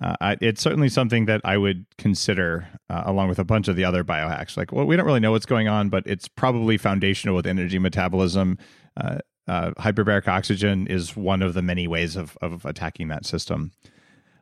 [0.00, 3.76] uh, I, it's certainly something that I would consider uh, along with a bunch of
[3.76, 4.56] the other biohacks.
[4.56, 7.78] Like, well, we don't really know what's going on, but it's probably foundational with energy
[7.78, 8.58] metabolism.
[8.96, 9.18] Uh,
[9.48, 13.72] uh hyperbaric oxygen is one of the many ways of, of attacking that system.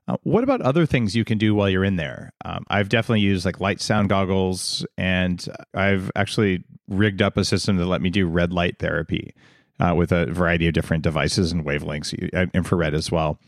[0.07, 2.33] Uh, what about other things you can do while you're in there?
[2.45, 5.45] Um, I've definitely used like light sound goggles, and
[5.75, 9.35] I've actually rigged up a system to let me do red light therapy.
[9.81, 12.13] Uh, with a variety of different devices and wavelengths,
[12.53, 13.39] infrared as well,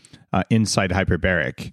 [0.48, 1.72] inside hyperbaric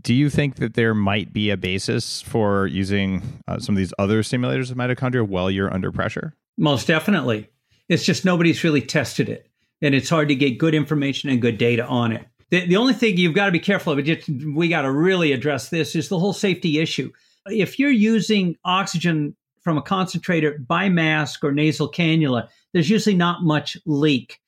[0.00, 3.92] do you think that there might be a basis for using uh, some of these
[3.98, 6.34] other stimulators of mitochondria while you're under pressure?
[6.58, 7.48] Most definitely.
[7.88, 9.48] It's just nobody's really tested it.
[9.82, 12.26] and it's hard to get good information and good data on it.
[12.50, 15.32] The, the only thing you've got to be careful of, just, we got to really
[15.32, 17.10] address this, is the whole safety issue.
[17.46, 23.42] If you're using oxygen from a concentrator by mask or nasal cannula, there's usually not
[23.42, 24.40] much leak.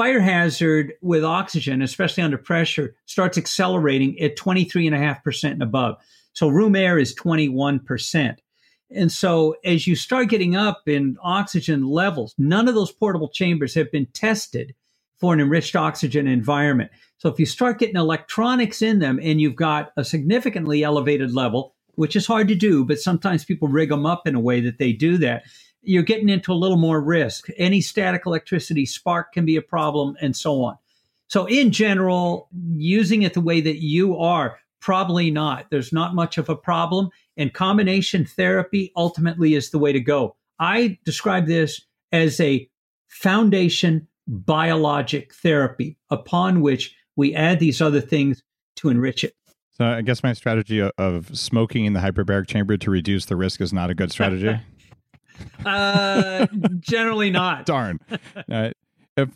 [0.00, 5.96] Fire hazard with oxygen, especially under pressure, starts accelerating at 23.5% and above.
[6.32, 8.36] So room air is 21%.
[8.90, 13.74] And so as you start getting up in oxygen levels, none of those portable chambers
[13.74, 14.74] have been tested
[15.18, 16.90] for an enriched oxygen environment.
[17.18, 21.74] So if you start getting electronics in them and you've got a significantly elevated level,
[21.96, 24.78] which is hard to do, but sometimes people rig them up in a way that
[24.78, 25.42] they do that,
[25.82, 27.48] you're getting into a little more risk.
[27.56, 30.76] Any static electricity spark can be a problem and so on.
[31.28, 35.66] So in general, using it the way that you are, probably not.
[35.70, 37.10] There's not much of a problem.
[37.36, 40.36] And combination therapy ultimately is the way to go.
[40.58, 41.80] I describe this
[42.12, 42.68] as a
[43.08, 48.42] foundation biologic therapy upon which we add these other things
[48.76, 49.34] to enrich it.
[49.70, 53.60] So I guess my strategy of smoking in the hyperbaric chamber to reduce the risk
[53.60, 54.58] is not a good strategy.
[55.64, 56.46] uh,
[56.80, 57.66] generally not.
[57.66, 58.00] Darn.
[58.50, 58.70] Uh,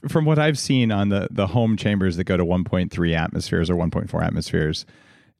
[0.09, 3.75] from what I've seen on the the home chambers that go to 1.3 atmospheres or
[3.75, 4.87] 1.4 atmospheres,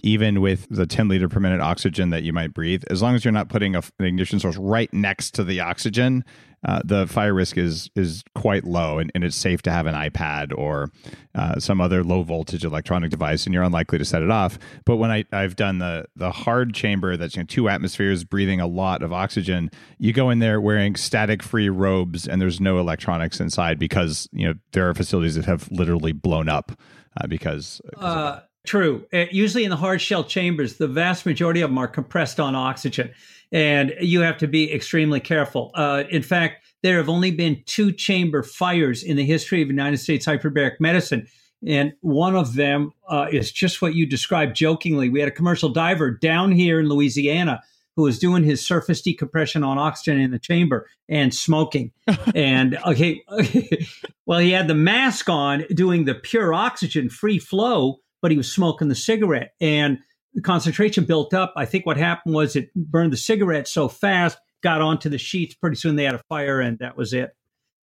[0.05, 3.25] even with the 10 liter per minute oxygen that you might breathe, as long as
[3.25, 6.23] you're not putting a, an ignition source right next to the oxygen,
[6.67, 9.95] uh, the fire risk is is quite low, and, and it's safe to have an
[9.95, 10.91] iPad or
[11.35, 14.59] uh, some other low voltage electronic device, and you're unlikely to set it off.
[14.87, 18.61] But when I, I've done the the hard chamber that's you know, two atmospheres, breathing
[18.61, 22.79] a lot of oxygen, you go in there wearing static free robes, and there's no
[22.79, 26.73] electronics inside because you know there are facilities that have literally blown up
[27.21, 27.81] uh, because.
[27.99, 29.07] Uh, True.
[29.13, 32.55] Uh, usually in the hard shell chambers, the vast majority of them are compressed on
[32.55, 33.11] oxygen,
[33.53, 35.71] and you have to be extremely careful.
[35.75, 39.99] Uh, in fact, there have only been two chamber fires in the history of United
[39.99, 41.27] States hyperbaric medicine.
[41.67, 45.09] And one of them uh, is just what you described jokingly.
[45.09, 47.63] We had a commercial diver down here in Louisiana
[47.97, 51.93] who was doing his surface decompression on oxygen in the chamber and smoking.
[52.35, 53.23] and okay,
[54.27, 58.51] well, he had the mask on doing the pure oxygen free flow but he was
[58.51, 59.99] smoking the cigarette and
[60.33, 61.53] the concentration built up.
[61.59, 65.55] I think what happened was it burned the cigarette so fast, got onto the sheets.
[65.55, 67.37] Pretty soon they had a fire, and that was it.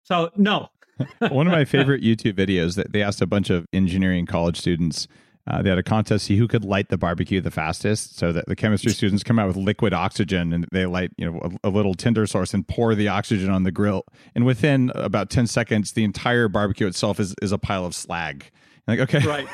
[0.04, 0.68] So, no.
[1.18, 5.08] One of my favorite YouTube videos that they asked a bunch of engineering college students.
[5.48, 8.16] Uh, they had a contest see who could light the barbecue the fastest.
[8.16, 11.40] So that the chemistry students come out with liquid oxygen and they light, you know,
[11.64, 14.04] a, a, little tinder source and pour the oxygen on the grill.
[14.36, 18.52] And within about ten seconds, the entire barbecue itself is is a pile of slag.
[18.88, 19.46] Like, okay, right.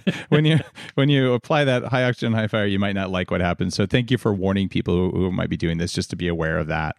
[0.30, 0.60] when you
[0.94, 3.74] when you apply that high oxygen, high fire, you might not like what happens.
[3.74, 6.26] So thank you for warning people who, who might be doing this, just to be
[6.26, 6.96] aware of that.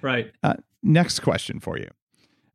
[0.00, 0.30] Right.
[0.44, 1.88] Uh, next question for you: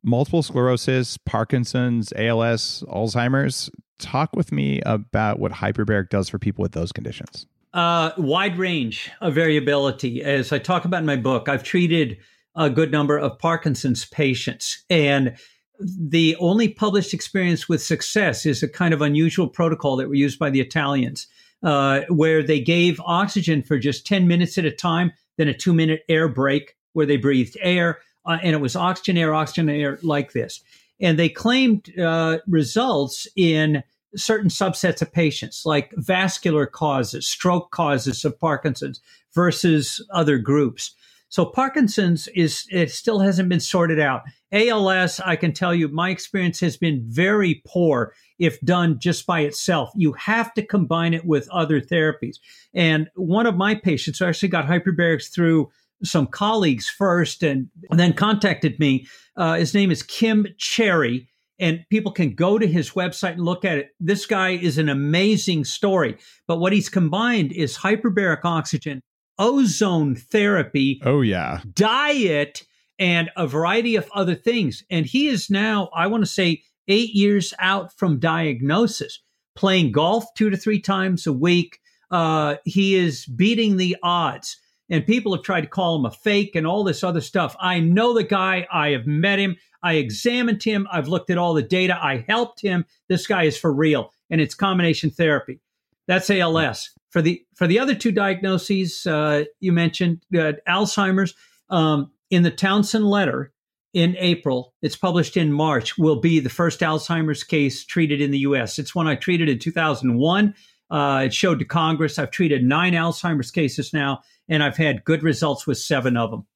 [0.02, 3.70] multiple sclerosis, Parkinson's, ALS, Alzheimer's.
[3.98, 7.46] Talk with me about what hyperbaric does for people with those conditions.
[7.74, 10.22] Uh, wide range of variability.
[10.22, 12.16] As I talk about in my book, I've treated
[12.56, 15.36] a good number of Parkinson's patients, and
[15.80, 20.38] the only published experience with success is a kind of unusual protocol that were used
[20.38, 21.26] by the Italians,
[21.62, 25.72] uh, where they gave oxygen for just 10 minutes at a time, then a two
[25.72, 29.98] minute air break where they breathed air, uh, and it was oxygen, air, oxygen, air
[30.02, 30.60] like this.
[31.00, 33.82] And they claimed uh, results in
[34.16, 39.00] certain subsets of patients, like vascular causes, stroke causes of Parkinson's
[39.34, 40.94] versus other groups.
[41.34, 44.22] So Parkinson's is it still hasn't been sorted out.
[44.52, 49.40] ALS, I can tell you, my experience has been very poor if done just by
[49.40, 49.90] itself.
[49.96, 52.36] You have to combine it with other therapies.
[52.72, 55.70] And one of my patients actually got hyperbarics through
[56.04, 59.04] some colleagues first and then contacted me.
[59.36, 61.28] Uh, his name is Kim Cherry
[61.58, 63.88] and people can go to his website and look at it.
[63.98, 66.16] This guy is an amazing story.
[66.46, 69.02] But what he's combined is hyperbaric oxygen
[69.38, 71.00] ozone therapy.
[71.04, 71.60] Oh, yeah.
[71.72, 72.62] Diet
[72.98, 74.84] and a variety of other things.
[74.90, 79.20] And he is now, I want to say, eight years out from diagnosis,
[79.56, 81.78] playing golf two to three times a week.
[82.10, 84.60] Uh, he is beating the odds.
[84.90, 87.56] And people have tried to call him a fake and all this other stuff.
[87.58, 88.66] I know the guy.
[88.70, 89.56] I have met him.
[89.82, 90.86] I examined him.
[90.92, 91.98] I've looked at all the data.
[92.00, 92.84] I helped him.
[93.08, 94.12] This guy is for real.
[94.30, 95.60] And it's combination therapy.
[96.06, 96.90] That's ALS.
[97.10, 101.34] For the for the other two diagnoses uh, you mentioned, uh, Alzheimer's.
[101.70, 103.52] Um, in the Townsend letter
[103.92, 108.40] in April, it's published in March, will be the first Alzheimer's case treated in the
[108.40, 108.78] U.S.
[108.78, 110.54] It's one I treated in 2001.
[110.90, 112.18] Uh, it showed to Congress.
[112.18, 116.46] I've treated nine Alzheimer's cases now, and I've had good results with seven of them.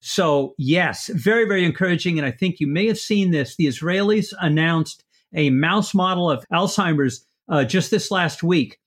[0.00, 2.18] So, yes, very, very encouraging.
[2.18, 3.56] And I think you may have seen this.
[3.56, 8.78] The Israelis announced a mouse model of Alzheimer's uh, just this last week,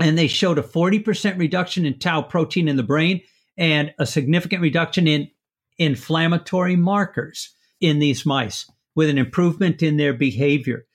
[0.00, 3.20] and they showed a 40% reduction in tau protein in the brain
[3.56, 5.28] and a significant reduction in
[5.78, 10.86] inflammatory markers in these mice with an improvement in their behavior.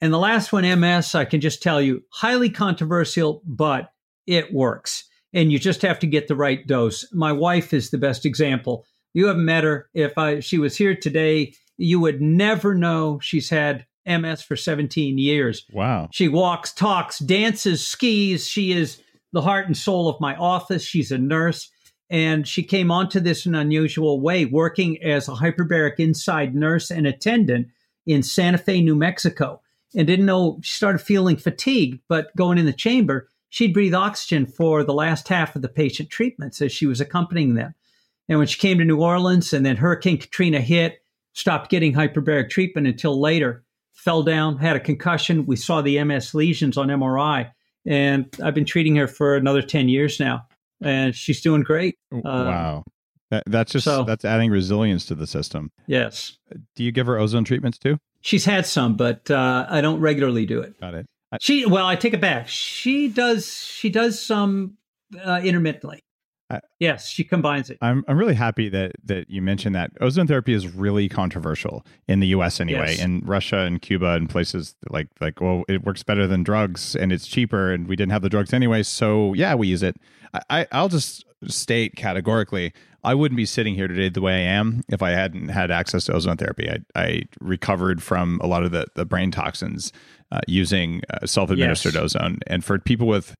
[0.00, 3.92] And the last one, MS, I can just tell you, highly controversial, but
[4.26, 5.04] it works.
[5.32, 7.06] And you just have to get the right dose.
[7.12, 8.84] My wife is the best example.
[9.14, 9.88] You haven't met her.
[9.94, 15.18] If I, she was here today, you would never know she's had MS for 17
[15.18, 15.64] years.
[15.72, 16.08] Wow.
[16.12, 18.46] She walks, talks, dances, skis.
[18.46, 20.82] She is the heart and soul of my office.
[20.84, 21.70] She's a nurse.
[22.10, 26.90] And she came onto this in an unusual way, working as a hyperbaric inside nurse
[26.90, 27.68] and attendant
[28.06, 29.60] in Santa Fe, New Mexico.
[29.94, 34.46] And didn't know she started feeling fatigued, but going in the chamber, she'd breathe oxygen
[34.46, 37.74] for the last half of the patient treatments as she was accompanying them.
[38.28, 41.02] And when she came to New Orleans and then Hurricane Katrina hit,
[41.34, 43.64] stopped getting hyperbaric treatment until later,
[44.02, 45.46] fell down, had a concussion.
[45.46, 47.52] We saw the MS lesions on MRI.
[47.86, 50.46] And I've been treating her for another 10 years now.
[50.82, 51.96] And she's doing great.
[52.12, 52.84] Uh, wow.
[53.30, 55.70] That, that's just so, that's adding resilience to the system.
[55.86, 56.36] Yes.
[56.74, 57.98] Do you give her ozone treatments too?
[58.20, 60.78] She's had some, but uh, I don't regularly do it.
[60.80, 61.06] Got it.
[61.30, 62.46] I, she well, I take it back.
[62.46, 63.64] She does.
[63.64, 64.76] She does some
[65.24, 66.02] uh, intermittently.
[66.52, 67.78] I, yes, she combines it.
[67.80, 72.20] I'm I'm really happy that that you mentioned that ozone therapy is really controversial in
[72.20, 72.60] the U.S.
[72.60, 73.00] anyway, yes.
[73.00, 77.12] in Russia and Cuba and places like like well, it works better than drugs and
[77.12, 79.96] it's cheaper and we didn't have the drugs anyway, so yeah, we use it.
[80.50, 82.72] I I'll just state categorically,
[83.04, 86.04] I wouldn't be sitting here today the way I am if I hadn't had access
[86.04, 86.70] to ozone therapy.
[86.70, 89.92] I, I recovered from a lot of the, the brain toxins
[90.30, 92.02] uh, using uh, self administered yes.
[92.02, 92.38] ozone.
[92.46, 93.34] And for people with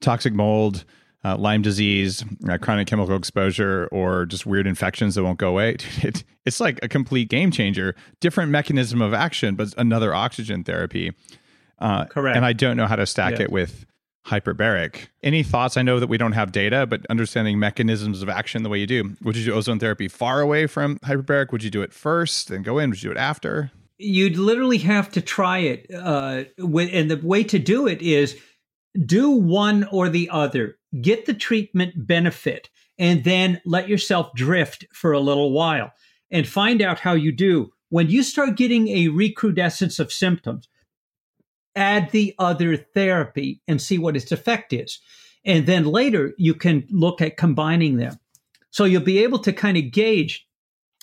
[0.00, 0.84] toxic mold,
[1.26, 5.70] uh, Lyme disease, uh, chronic chemical exposure, or just weird infections that won't go away,
[6.02, 7.96] it, it's like a complete game changer.
[8.20, 11.12] Different mechanism of action, but another oxygen therapy.
[11.80, 12.36] Uh, Correct.
[12.36, 13.44] And I don't know how to stack yeah.
[13.44, 13.86] it with
[14.26, 15.08] hyperbaric.
[15.22, 15.76] Any thoughts?
[15.76, 18.86] I know that we don't have data, but understanding mechanisms of action the way you
[18.86, 19.16] do.
[19.22, 21.50] Would you do ozone therapy far away from hyperbaric?
[21.50, 22.90] Would you do it first and go in?
[22.90, 23.72] Would you do it after?
[23.98, 25.90] You'd literally have to try it.
[25.92, 28.38] Uh, with, and the way to do it is
[29.04, 30.76] do one or the other.
[31.00, 35.92] Get the treatment benefit and then let yourself drift for a little while
[36.30, 37.72] and find out how you do.
[37.88, 40.68] When you start getting a recrudescence of symptoms,
[41.74, 44.98] add the other therapy and see what its effect is.
[45.44, 48.18] And then later you can look at combining them.
[48.70, 50.46] So you'll be able to kind of gauge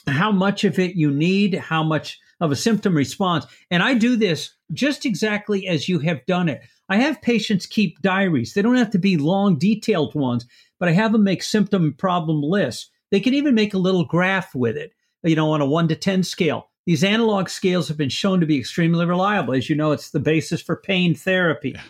[0.08, 3.46] how much of it you need, how much of a symptom response.
[3.72, 6.62] And I do this just exactly as you have done it.
[6.90, 8.54] I have patients keep diaries.
[8.54, 10.46] They don't have to be long, detailed ones,
[10.80, 12.90] but I have them make symptom and problem lists.
[13.12, 14.92] They can even make a little graph with it,
[15.24, 16.70] you know, on a one to 10 scale.
[16.86, 19.54] These analog scales have been shown to be extremely reliable.
[19.54, 21.76] As you know, it's the basis for pain therapy.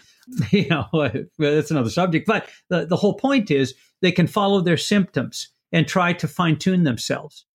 [0.52, 0.88] You know,
[1.38, 2.26] that's another subject.
[2.26, 6.56] But the, the whole point is they can follow their symptoms and try to fine
[6.56, 7.46] tune themselves.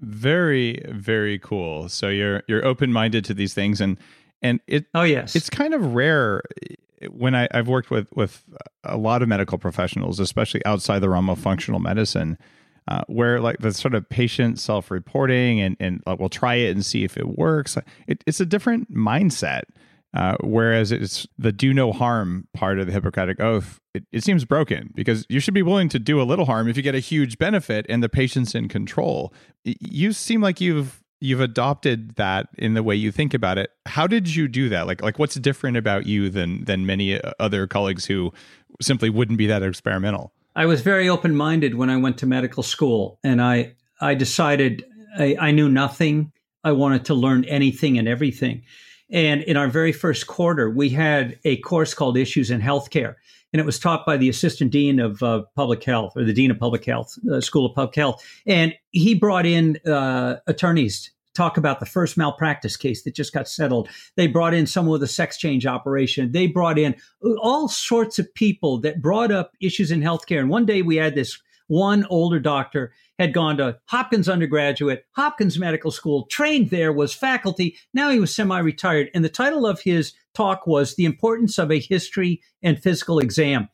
[0.00, 1.88] Very, very cool.
[1.88, 3.98] So you're you're open minded to these things, and
[4.42, 4.86] and it.
[4.94, 6.42] Oh yes, it's kind of rare
[7.10, 8.44] when I, I've worked with with
[8.84, 12.38] a lot of medical professionals, especially outside the realm of functional medicine
[12.88, 16.84] uh, where like the sort of patient self-reporting and and like, we'll try it and
[16.84, 17.76] see if it works.
[18.06, 19.62] It, it's a different mindset.
[20.14, 24.44] Uh, whereas it's the do no harm part of the Hippocratic Oath, it, it seems
[24.44, 27.00] broken because you should be willing to do a little harm if you get a
[27.00, 29.32] huge benefit and the patient's in control.
[29.64, 33.70] You seem like you've you've adopted that in the way you think about it.
[33.86, 34.86] How did you do that?
[34.86, 38.32] Like like what's different about you than than many uh, other colleagues who
[38.80, 40.32] simply wouldn't be that experimental?
[40.54, 44.84] I was very open minded when I went to medical school, and I I decided
[45.18, 46.32] I, I knew nothing.
[46.64, 48.62] I wanted to learn anything and everything.
[49.10, 53.14] And in our very first quarter, we had a course called Issues in Healthcare,
[53.52, 56.50] and it was taught by the assistant dean of uh, public health or the dean
[56.50, 61.58] of public health, uh, School of Public Health, and he brought in uh, attorneys talk
[61.58, 63.88] about the first malpractice case that just got settled.
[64.16, 66.32] They brought in someone with a sex change operation.
[66.32, 66.96] They brought in
[67.38, 70.40] all sorts of people that brought up issues in healthcare.
[70.40, 71.38] And one day we had this
[71.68, 77.76] one older doctor had gone to Hopkins undergraduate, Hopkins Medical School, trained there, was faculty.
[77.94, 79.10] Now he was semi retired.
[79.14, 83.68] And the title of his talk was The Importance of a History and Physical Exam.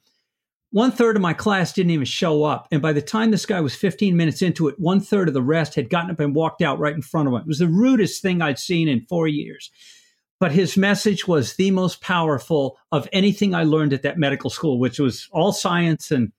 [0.70, 2.66] One third of my class didn't even show up.
[2.72, 5.42] And by the time this guy was 15 minutes into it, one third of the
[5.42, 7.40] rest had gotten up and walked out right in front of him.
[7.40, 9.70] It was the rudest thing I'd seen in four years.
[10.40, 14.80] But his message was the most powerful of anything I learned at that medical school,
[14.80, 16.32] which was all science and,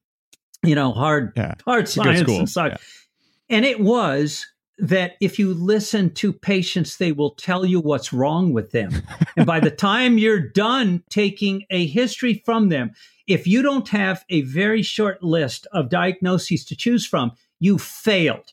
[0.63, 2.71] you know, hard, yeah, hard science and such.
[2.71, 3.57] Yeah.
[3.57, 4.45] And it was
[4.79, 8.91] that if you listen to patients, they will tell you what's wrong with them.
[9.37, 12.91] and by the time you're done taking a history from them,
[13.27, 18.51] if you don't have a very short list of diagnoses to choose from, you failed.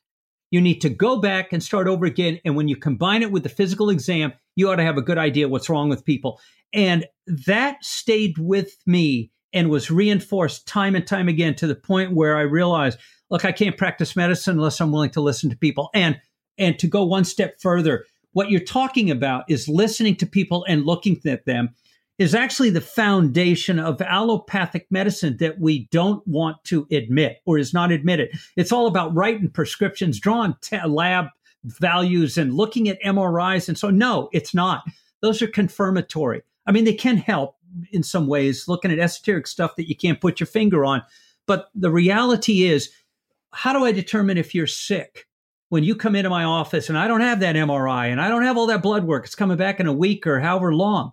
[0.51, 2.41] You need to go back and start over again.
[2.45, 5.19] And when you combine it with the physical exam, you ought to have a good
[5.19, 6.41] idea what's wrong with people.
[6.73, 7.07] And
[7.47, 12.37] that stayed with me and was reinforced time and time again to the point where
[12.37, 12.99] I realized
[13.31, 15.91] look, I can't practice medicine unless I'm willing to listen to people.
[15.95, 16.21] And
[16.59, 20.85] and to go one step further, what you're talking about is listening to people and
[20.85, 21.71] looking at them
[22.19, 27.73] is actually the foundation of allopathic medicine that we don't want to admit or is
[27.73, 28.29] not admitted.
[28.57, 31.29] It's all about writing prescriptions, drawing t- lab
[31.65, 33.69] values and looking at MRIs.
[33.69, 34.83] And so, no, it's not.
[35.23, 36.43] Those are confirmatory.
[36.67, 37.57] I mean, they can help
[37.93, 41.03] in some ways, looking at esoteric stuff that you can't put your finger on.
[41.47, 42.91] But the reality is,
[43.53, 45.27] how do I determine if you're sick?
[45.69, 48.43] When you come into my office and I don't have that MRI and I don't
[48.43, 51.13] have all that blood work, it's coming back in a week or however long.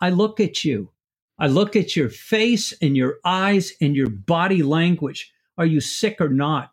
[0.00, 0.90] I look at you.
[1.38, 5.32] I look at your face and your eyes and your body language.
[5.58, 6.70] Are you sick or not?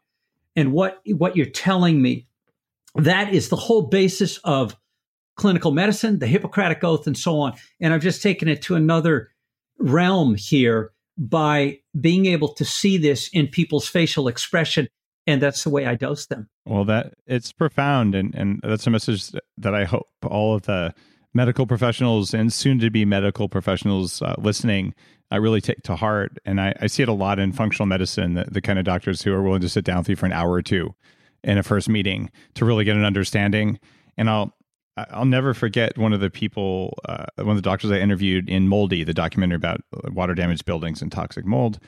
[0.56, 2.28] And what, what you're telling me.
[2.96, 4.78] That is the whole basis of
[5.36, 7.54] clinical medicine, the Hippocratic Oath, and so on.
[7.80, 9.30] And I've just taken it to another
[9.80, 14.88] realm here by being able to see this in people's facial expression
[15.26, 16.50] and that's the way I dose them.
[16.66, 20.94] Well, that it's profound, and and that's a message that I hope all of the
[21.34, 24.94] medical professionals and soon to be medical professionals uh, listening
[25.34, 26.38] I really take to heart.
[26.46, 29.24] And I, I, see it a lot in functional medicine, the, the, kind of doctors
[29.24, 30.94] who are willing to sit down with you for an hour or two
[31.44, 33.80] in a first meeting to really get an understanding.
[34.16, 34.54] And I'll
[34.96, 38.68] I'll never forget one of the people, uh, one of the doctors I interviewed in
[38.68, 39.82] Moldy, the documentary about
[40.12, 41.80] water damaged buildings and toxic mold.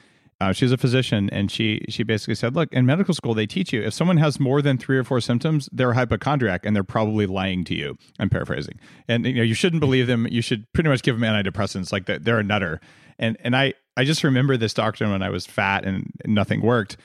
[0.41, 3.45] Uh, she was a physician, and she she basically said, "Look, in medical school, they
[3.45, 6.75] teach you if someone has more than three or four symptoms, they're a hypochondriac, and
[6.75, 8.77] they're probably lying to you." I'm paraphrasing,
[9.07, 10.27] and you know you shouldn't believe them.
[10.29, 12.81] You should pretty much give them antidepressants, like they're a nutter.
[13.17, 16.97] And and I I just remember this doctor when I was fat and nothing worked,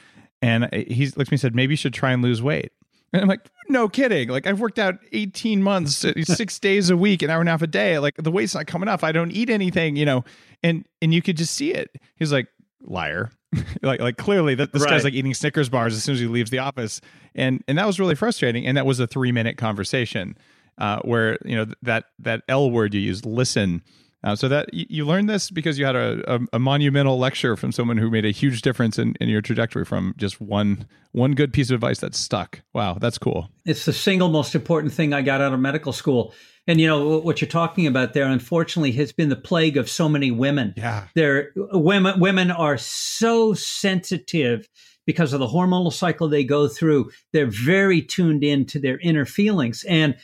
[0.43, 2.73] and he looked at me and said, "Maybe you should try and lose weight."
[3.13, 4.29] And I'm like, no kidding.
[4.29, 7.63] Like I've worked out 18 months, six days a week, an hour and a half
[7.63, 7.99] a day.
[7.99, 9.03] Like the weight's not coming off.
[9.03, 10.25] I don't eat anything, you know.
[10.63, 11.97] And and you could just see it.
[12.17, 12.49] He's like,
[12.83, 13.31] liar
[13.83, 14.93] like like clearly that this right.
[14.93, 17.01] guy's like eating snickers bars as soon as he leaves the office
[17.35, 20.35] and and that was really frustrating and that was a three minute conversation
[20.79, 23.83] uh, where you know that that l word you use, listen
[24.23, 27.57] uh, so that you, you learned this because you had a, a, a, monumental lecture
[27.57, 31.33] from someone who made a huge difference in, in your trajectory from just one one
[31.33, 32.61] good piece of advice that stuck.
[32.73, 33.51] Wow, that's cool.
[33.65, 36.35] It's the single most important thing I got out of medical school.
[36.67, 40.09] And you know what you're talking about there, unfortunately, has been the plague of so
[40.09, 40.75] many women.
[40.77, 42.21] Yeah, they're women.
[42.21, 44.69] Women are so sensitive
[45.11, 47.11] because of the hormonal cycle they go through.
[47.33, 50.15] They're very tuned in to their inner feelings, and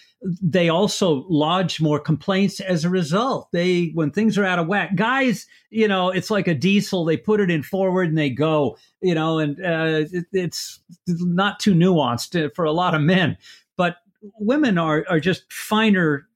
[0.40, 3.48] they also lodge more complaints as a result.
[3.52, 7.04] They, when things are out of whack, guys, you know, it's like a diesel.
[7.04, 11.58] They put it in forward and they go, you know, and uh, it, it's not
[11.58, 13.36] too nuanced for a lot of men.
[13.76, 13.96] But
[14.38, 16.28] women are are just finer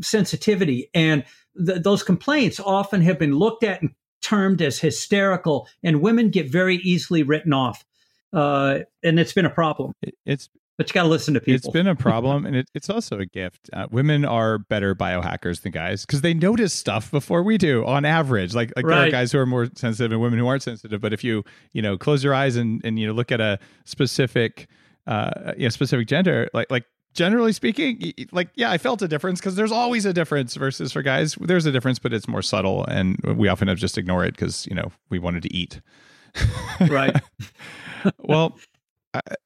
[0.00, 1.24] sensitivity, and
[1.66, 3.90] th- those complaints often have been looked at and
[4.22, 7.84] termed as hysterical, and women get very easily written off.
[8.32, 9.92] Uh, and it's been a problem.
[10.24, 11.54] It's but you got to listen to people.
[11.54, 13.70] It's been a problem, and it, it's also a gift.
[13.72, 18.04] Uh, women are better biohackers than guys because they notice stuff before we do, on
[18.04, 18.54] average.
[18.54, 18.96] Like, like right.
[18.96, 21.00] there are guys who are more sensitive and women who aren't sensitive.
[21.00, 23.58] But if you, you know, close your eyes and and you know look at a
[23.84, 24.68] specific,
[25.06, 29.40] uh, you know, specific gender, like like generally speaking, like yeah, I felt a difference
[29.40, 30.56] because there's always a difference.
[30.56, 33.96] Versus for guys, there's a difference, but it's more subtle, and we often have just
[33.96, 35.80] ignore it because you know we wanted to eat.
[36.80, 37.16] right.
[38.18, 38.56] well,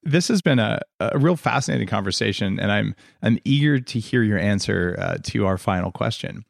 [0.03, 4.39] this has been a, a real fascinating conversation, and I'm I'm eager to hear your
[4.39, 6.45] answer uh, to our final question,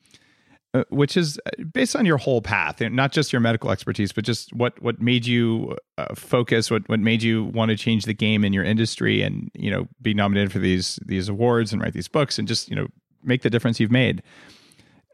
[0.75, 4.25] uh, which is uh, based on your whole path, not just your medical expertise, but
[4.25, 8.15] just what what made you uh, focus, what what made you want to change the
[8.15, 11.95] game in your industry, and you know be nominated for these these awards and write
[11.95, 12.87] these books, and just you know
[13.23, 14.23] make the difference you've made.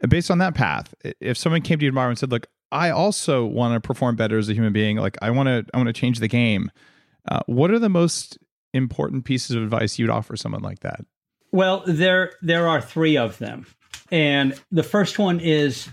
[0.09, 3.45] Based on that path, if someone came to you tomorrow and said, "Look, I also
[3.45, 4.97] want to perform better as a human being.
[4.97, 6.71] Like I want to I want to change the game."
[7.29, 8.39] Uh, what are the most
[8.73, 11.01] important pieces of advice you'd offer someone like that?
[11.53, 13.67] Well, there there are three of them,
[14.11, 15.89] and the first one is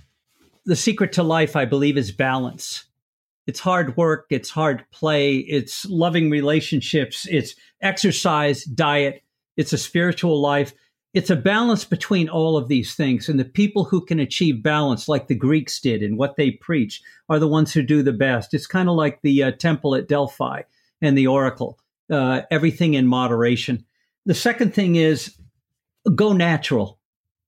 [0.65, 1.55] the secret to life.
[1.55, 2.85] I believe is balance.
[3.45, 4.27] It's hard work.
[4.29, 5.37] It's hard play.
[5.37, 7.27] It's loving relationships.
[7.29, 9.23] It's exercise, diet.
[9.57, 10.73] It's a spiritual life.
[11.13, 13.29] It's a balance between all of these things.
[13.29, 17.01] And the people who can achieve balance, like the Greeks did and what they preach,
[17.29, 18.53] are the ones who do the best.
[18.53, 20.63] It's kind of like the uh, temple at Delphi
[21.01, 21.77] and the oracle.
[22.09, 23.85] uh, everything in moderation.
[24.25, 25.35] The second thing is
[26.15, 26.99] go natural.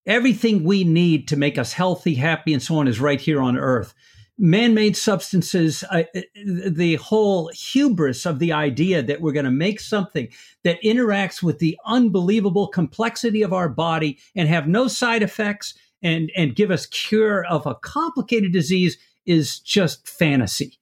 [0.06, 3.58] Everything we need to make us healthy, happy, and so on is right here on
[3.58, 3.94] earth.
[4.38, 6.04] Man made substances, uh,
[6.46, 10.28] the whole hubris of the idea that we're going to make something
[10.64, 15.74] that interacts with the unbelievable complexity of our body and have no side effects
[16.04, 20.78] and, and give us cure of a complicated disease is just fantasy.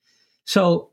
[0.46, 0.90] So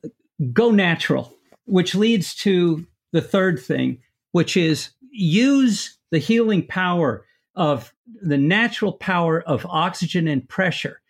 [0.52, 1.34] go natural,
[1.64, 3.98] which leads to the third thing,
[4.32, 7.92] which is use the healing power of
[8.22, 11.00] the natural power of oxygen and pressure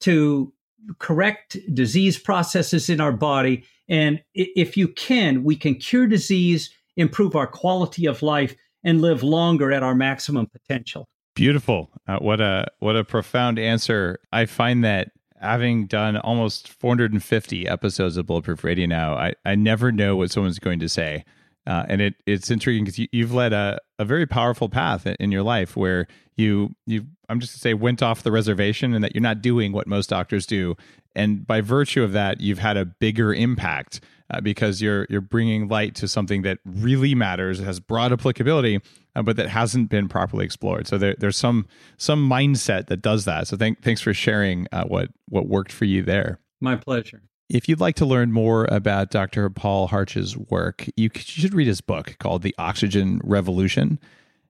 [0.00, 0.52] to
[0.98, 3.64] correct disease processes in our body.
[3.88, 8.54] And if you can, we can cure disease, improve our quality of life,
[8.84, 11.08] and live longer at our maximum potential.
[11.34, 11.90] Beautiful.
[12.08, 14.18] Uh, what a what a profound answer.
[14.32, 15.10] I find that
[15.40, 20.58] having done almost 450 episodes of Bulletproof Radio now, I, I never know what someone's
[20.58, 21.24] going to say.
[21.66, 25.32] Uh, and it it's intriguing because you, you've led a, a very powerful path in
[25.32, 26.06] your life where
[26.36, 29.72] you you I'm just gonna say went off the reservation and that you're not doing
[29.72, 30.76] what most doctors do,
[31.14, 34.00] and by virtue of that, you've had a bigger impact
[34.30, 38.80] uh, because you're you're bringing light to something that really matters, has broad applicability,
[39.14, 40.86] uh, but that hasn't been properly explored.
[40.86, 43.48] So there, there's some some mindset that does that.
[43.48, 46.38] So thank, thanks for sharing uh, what what worked for you there.
[46.60, 47.22] My pleasure.
[47.48, 49.48] If you'd like to learn more about Dr.
[49.50, 54.00] Paul Harch's work, you should read his book called The Oxygen Revolution.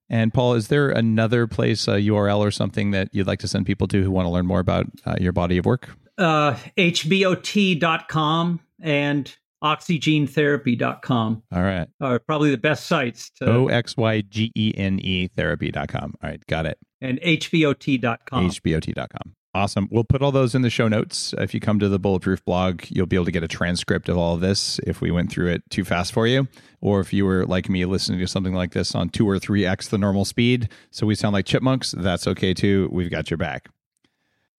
[0.08, 3.66] And Paul, is there another place, a URL or something that you'd like to send
[3.66, 5.90] people to who want to learn more about uh, your body of work?
[6.16, 11.42] Uh, HBOT.com and oxygenetherapy.com.
[11.52, 11.88] All right.
[12.00, 13.30] Are probably the best sites.
[13.38, 13.46] To...
[13.46, 16.14] O X Y G E N E therapy.com.
[16.22, 16.44] All right.
[16.46, 16.78] Got it.
[17.00, 18.50] And HBOT.com.
[18.50, 19.34] HBOT.com.
[19.56, 19.88] Awesome.
[19.90, 21.32] We'll put all those in the show notes.
[21.38, 24.18] If you come to the Bulletproof blog, you'll be able to get a transcript of
[24.18, 26.46] all of this if we went through it too fast for you,
[26.82, 29.64] or if you were like me listening to something like this on two or three
[29.64, 30.68] X the normal speed.
[30.90, 31.92] So we sound like chipmunks.
[31.96, 32.90] That's okay too.
[32.92, 33.70] We've got your back.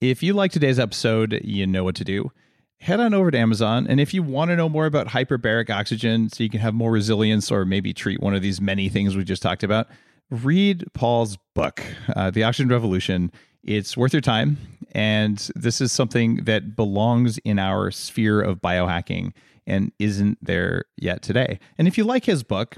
[0.02, 2.32] If you like today's episode, you know what to do.
[2.80, 3.86] Head on over to Amazon.
[3.88, 6.90] And if you want to know more about hyperbaric oxygen so you can have more
[6.90, 9.90] resilience or maybe treat one of these many things we just talked about,
[10.32, 11.84] read Paul's book,
[12.16, 13.32] uh, The Oxygen Revolution.
[13.64, 14.58] It's worth your time.
[14.94, 19.34] And this is something that belongs in our sphere of biohacking
[19.66, 21.60] and isn't there yet today.
[21.78, 22.78] And if you like his book,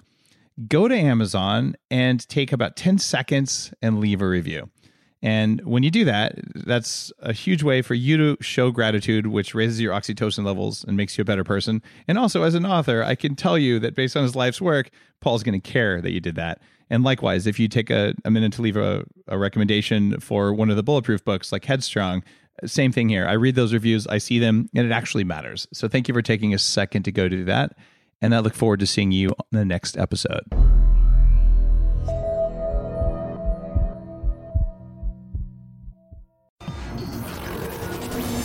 [0.68, 4.70] go to Amazon and take about 10 seconds and leave a review.
[5.22, 9.53] And when you do that, that's a huge way for you to show gratitude, which
[9.53, 11.82] raises your oxytocin levels and makes you a better person.
[12.07, 14.89] And also, as an author, I can tell you that based on his life's work,
[15.20, 16.62] Paul's going to care that you did that.
[16.89, 20.69] And likewise, if you take a, a minute to leave a, a recommendation for one
[20.69, 22.23] of the bulletproof books like Headstrong,
[22.65, 23.27] same thing here.
[23.27, 25.67] I read those reviews, I see them, and it actually matters.
[25.71, 27.75] So thank you for taking a second to go do that.
[28.21, 30.43] And I look forward to seeing you on the next episode.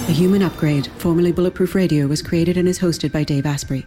[0.07, 3.87] The Human Upgrade, formerly Bulletproof Radio, was created and is hosted by Dave Asprey.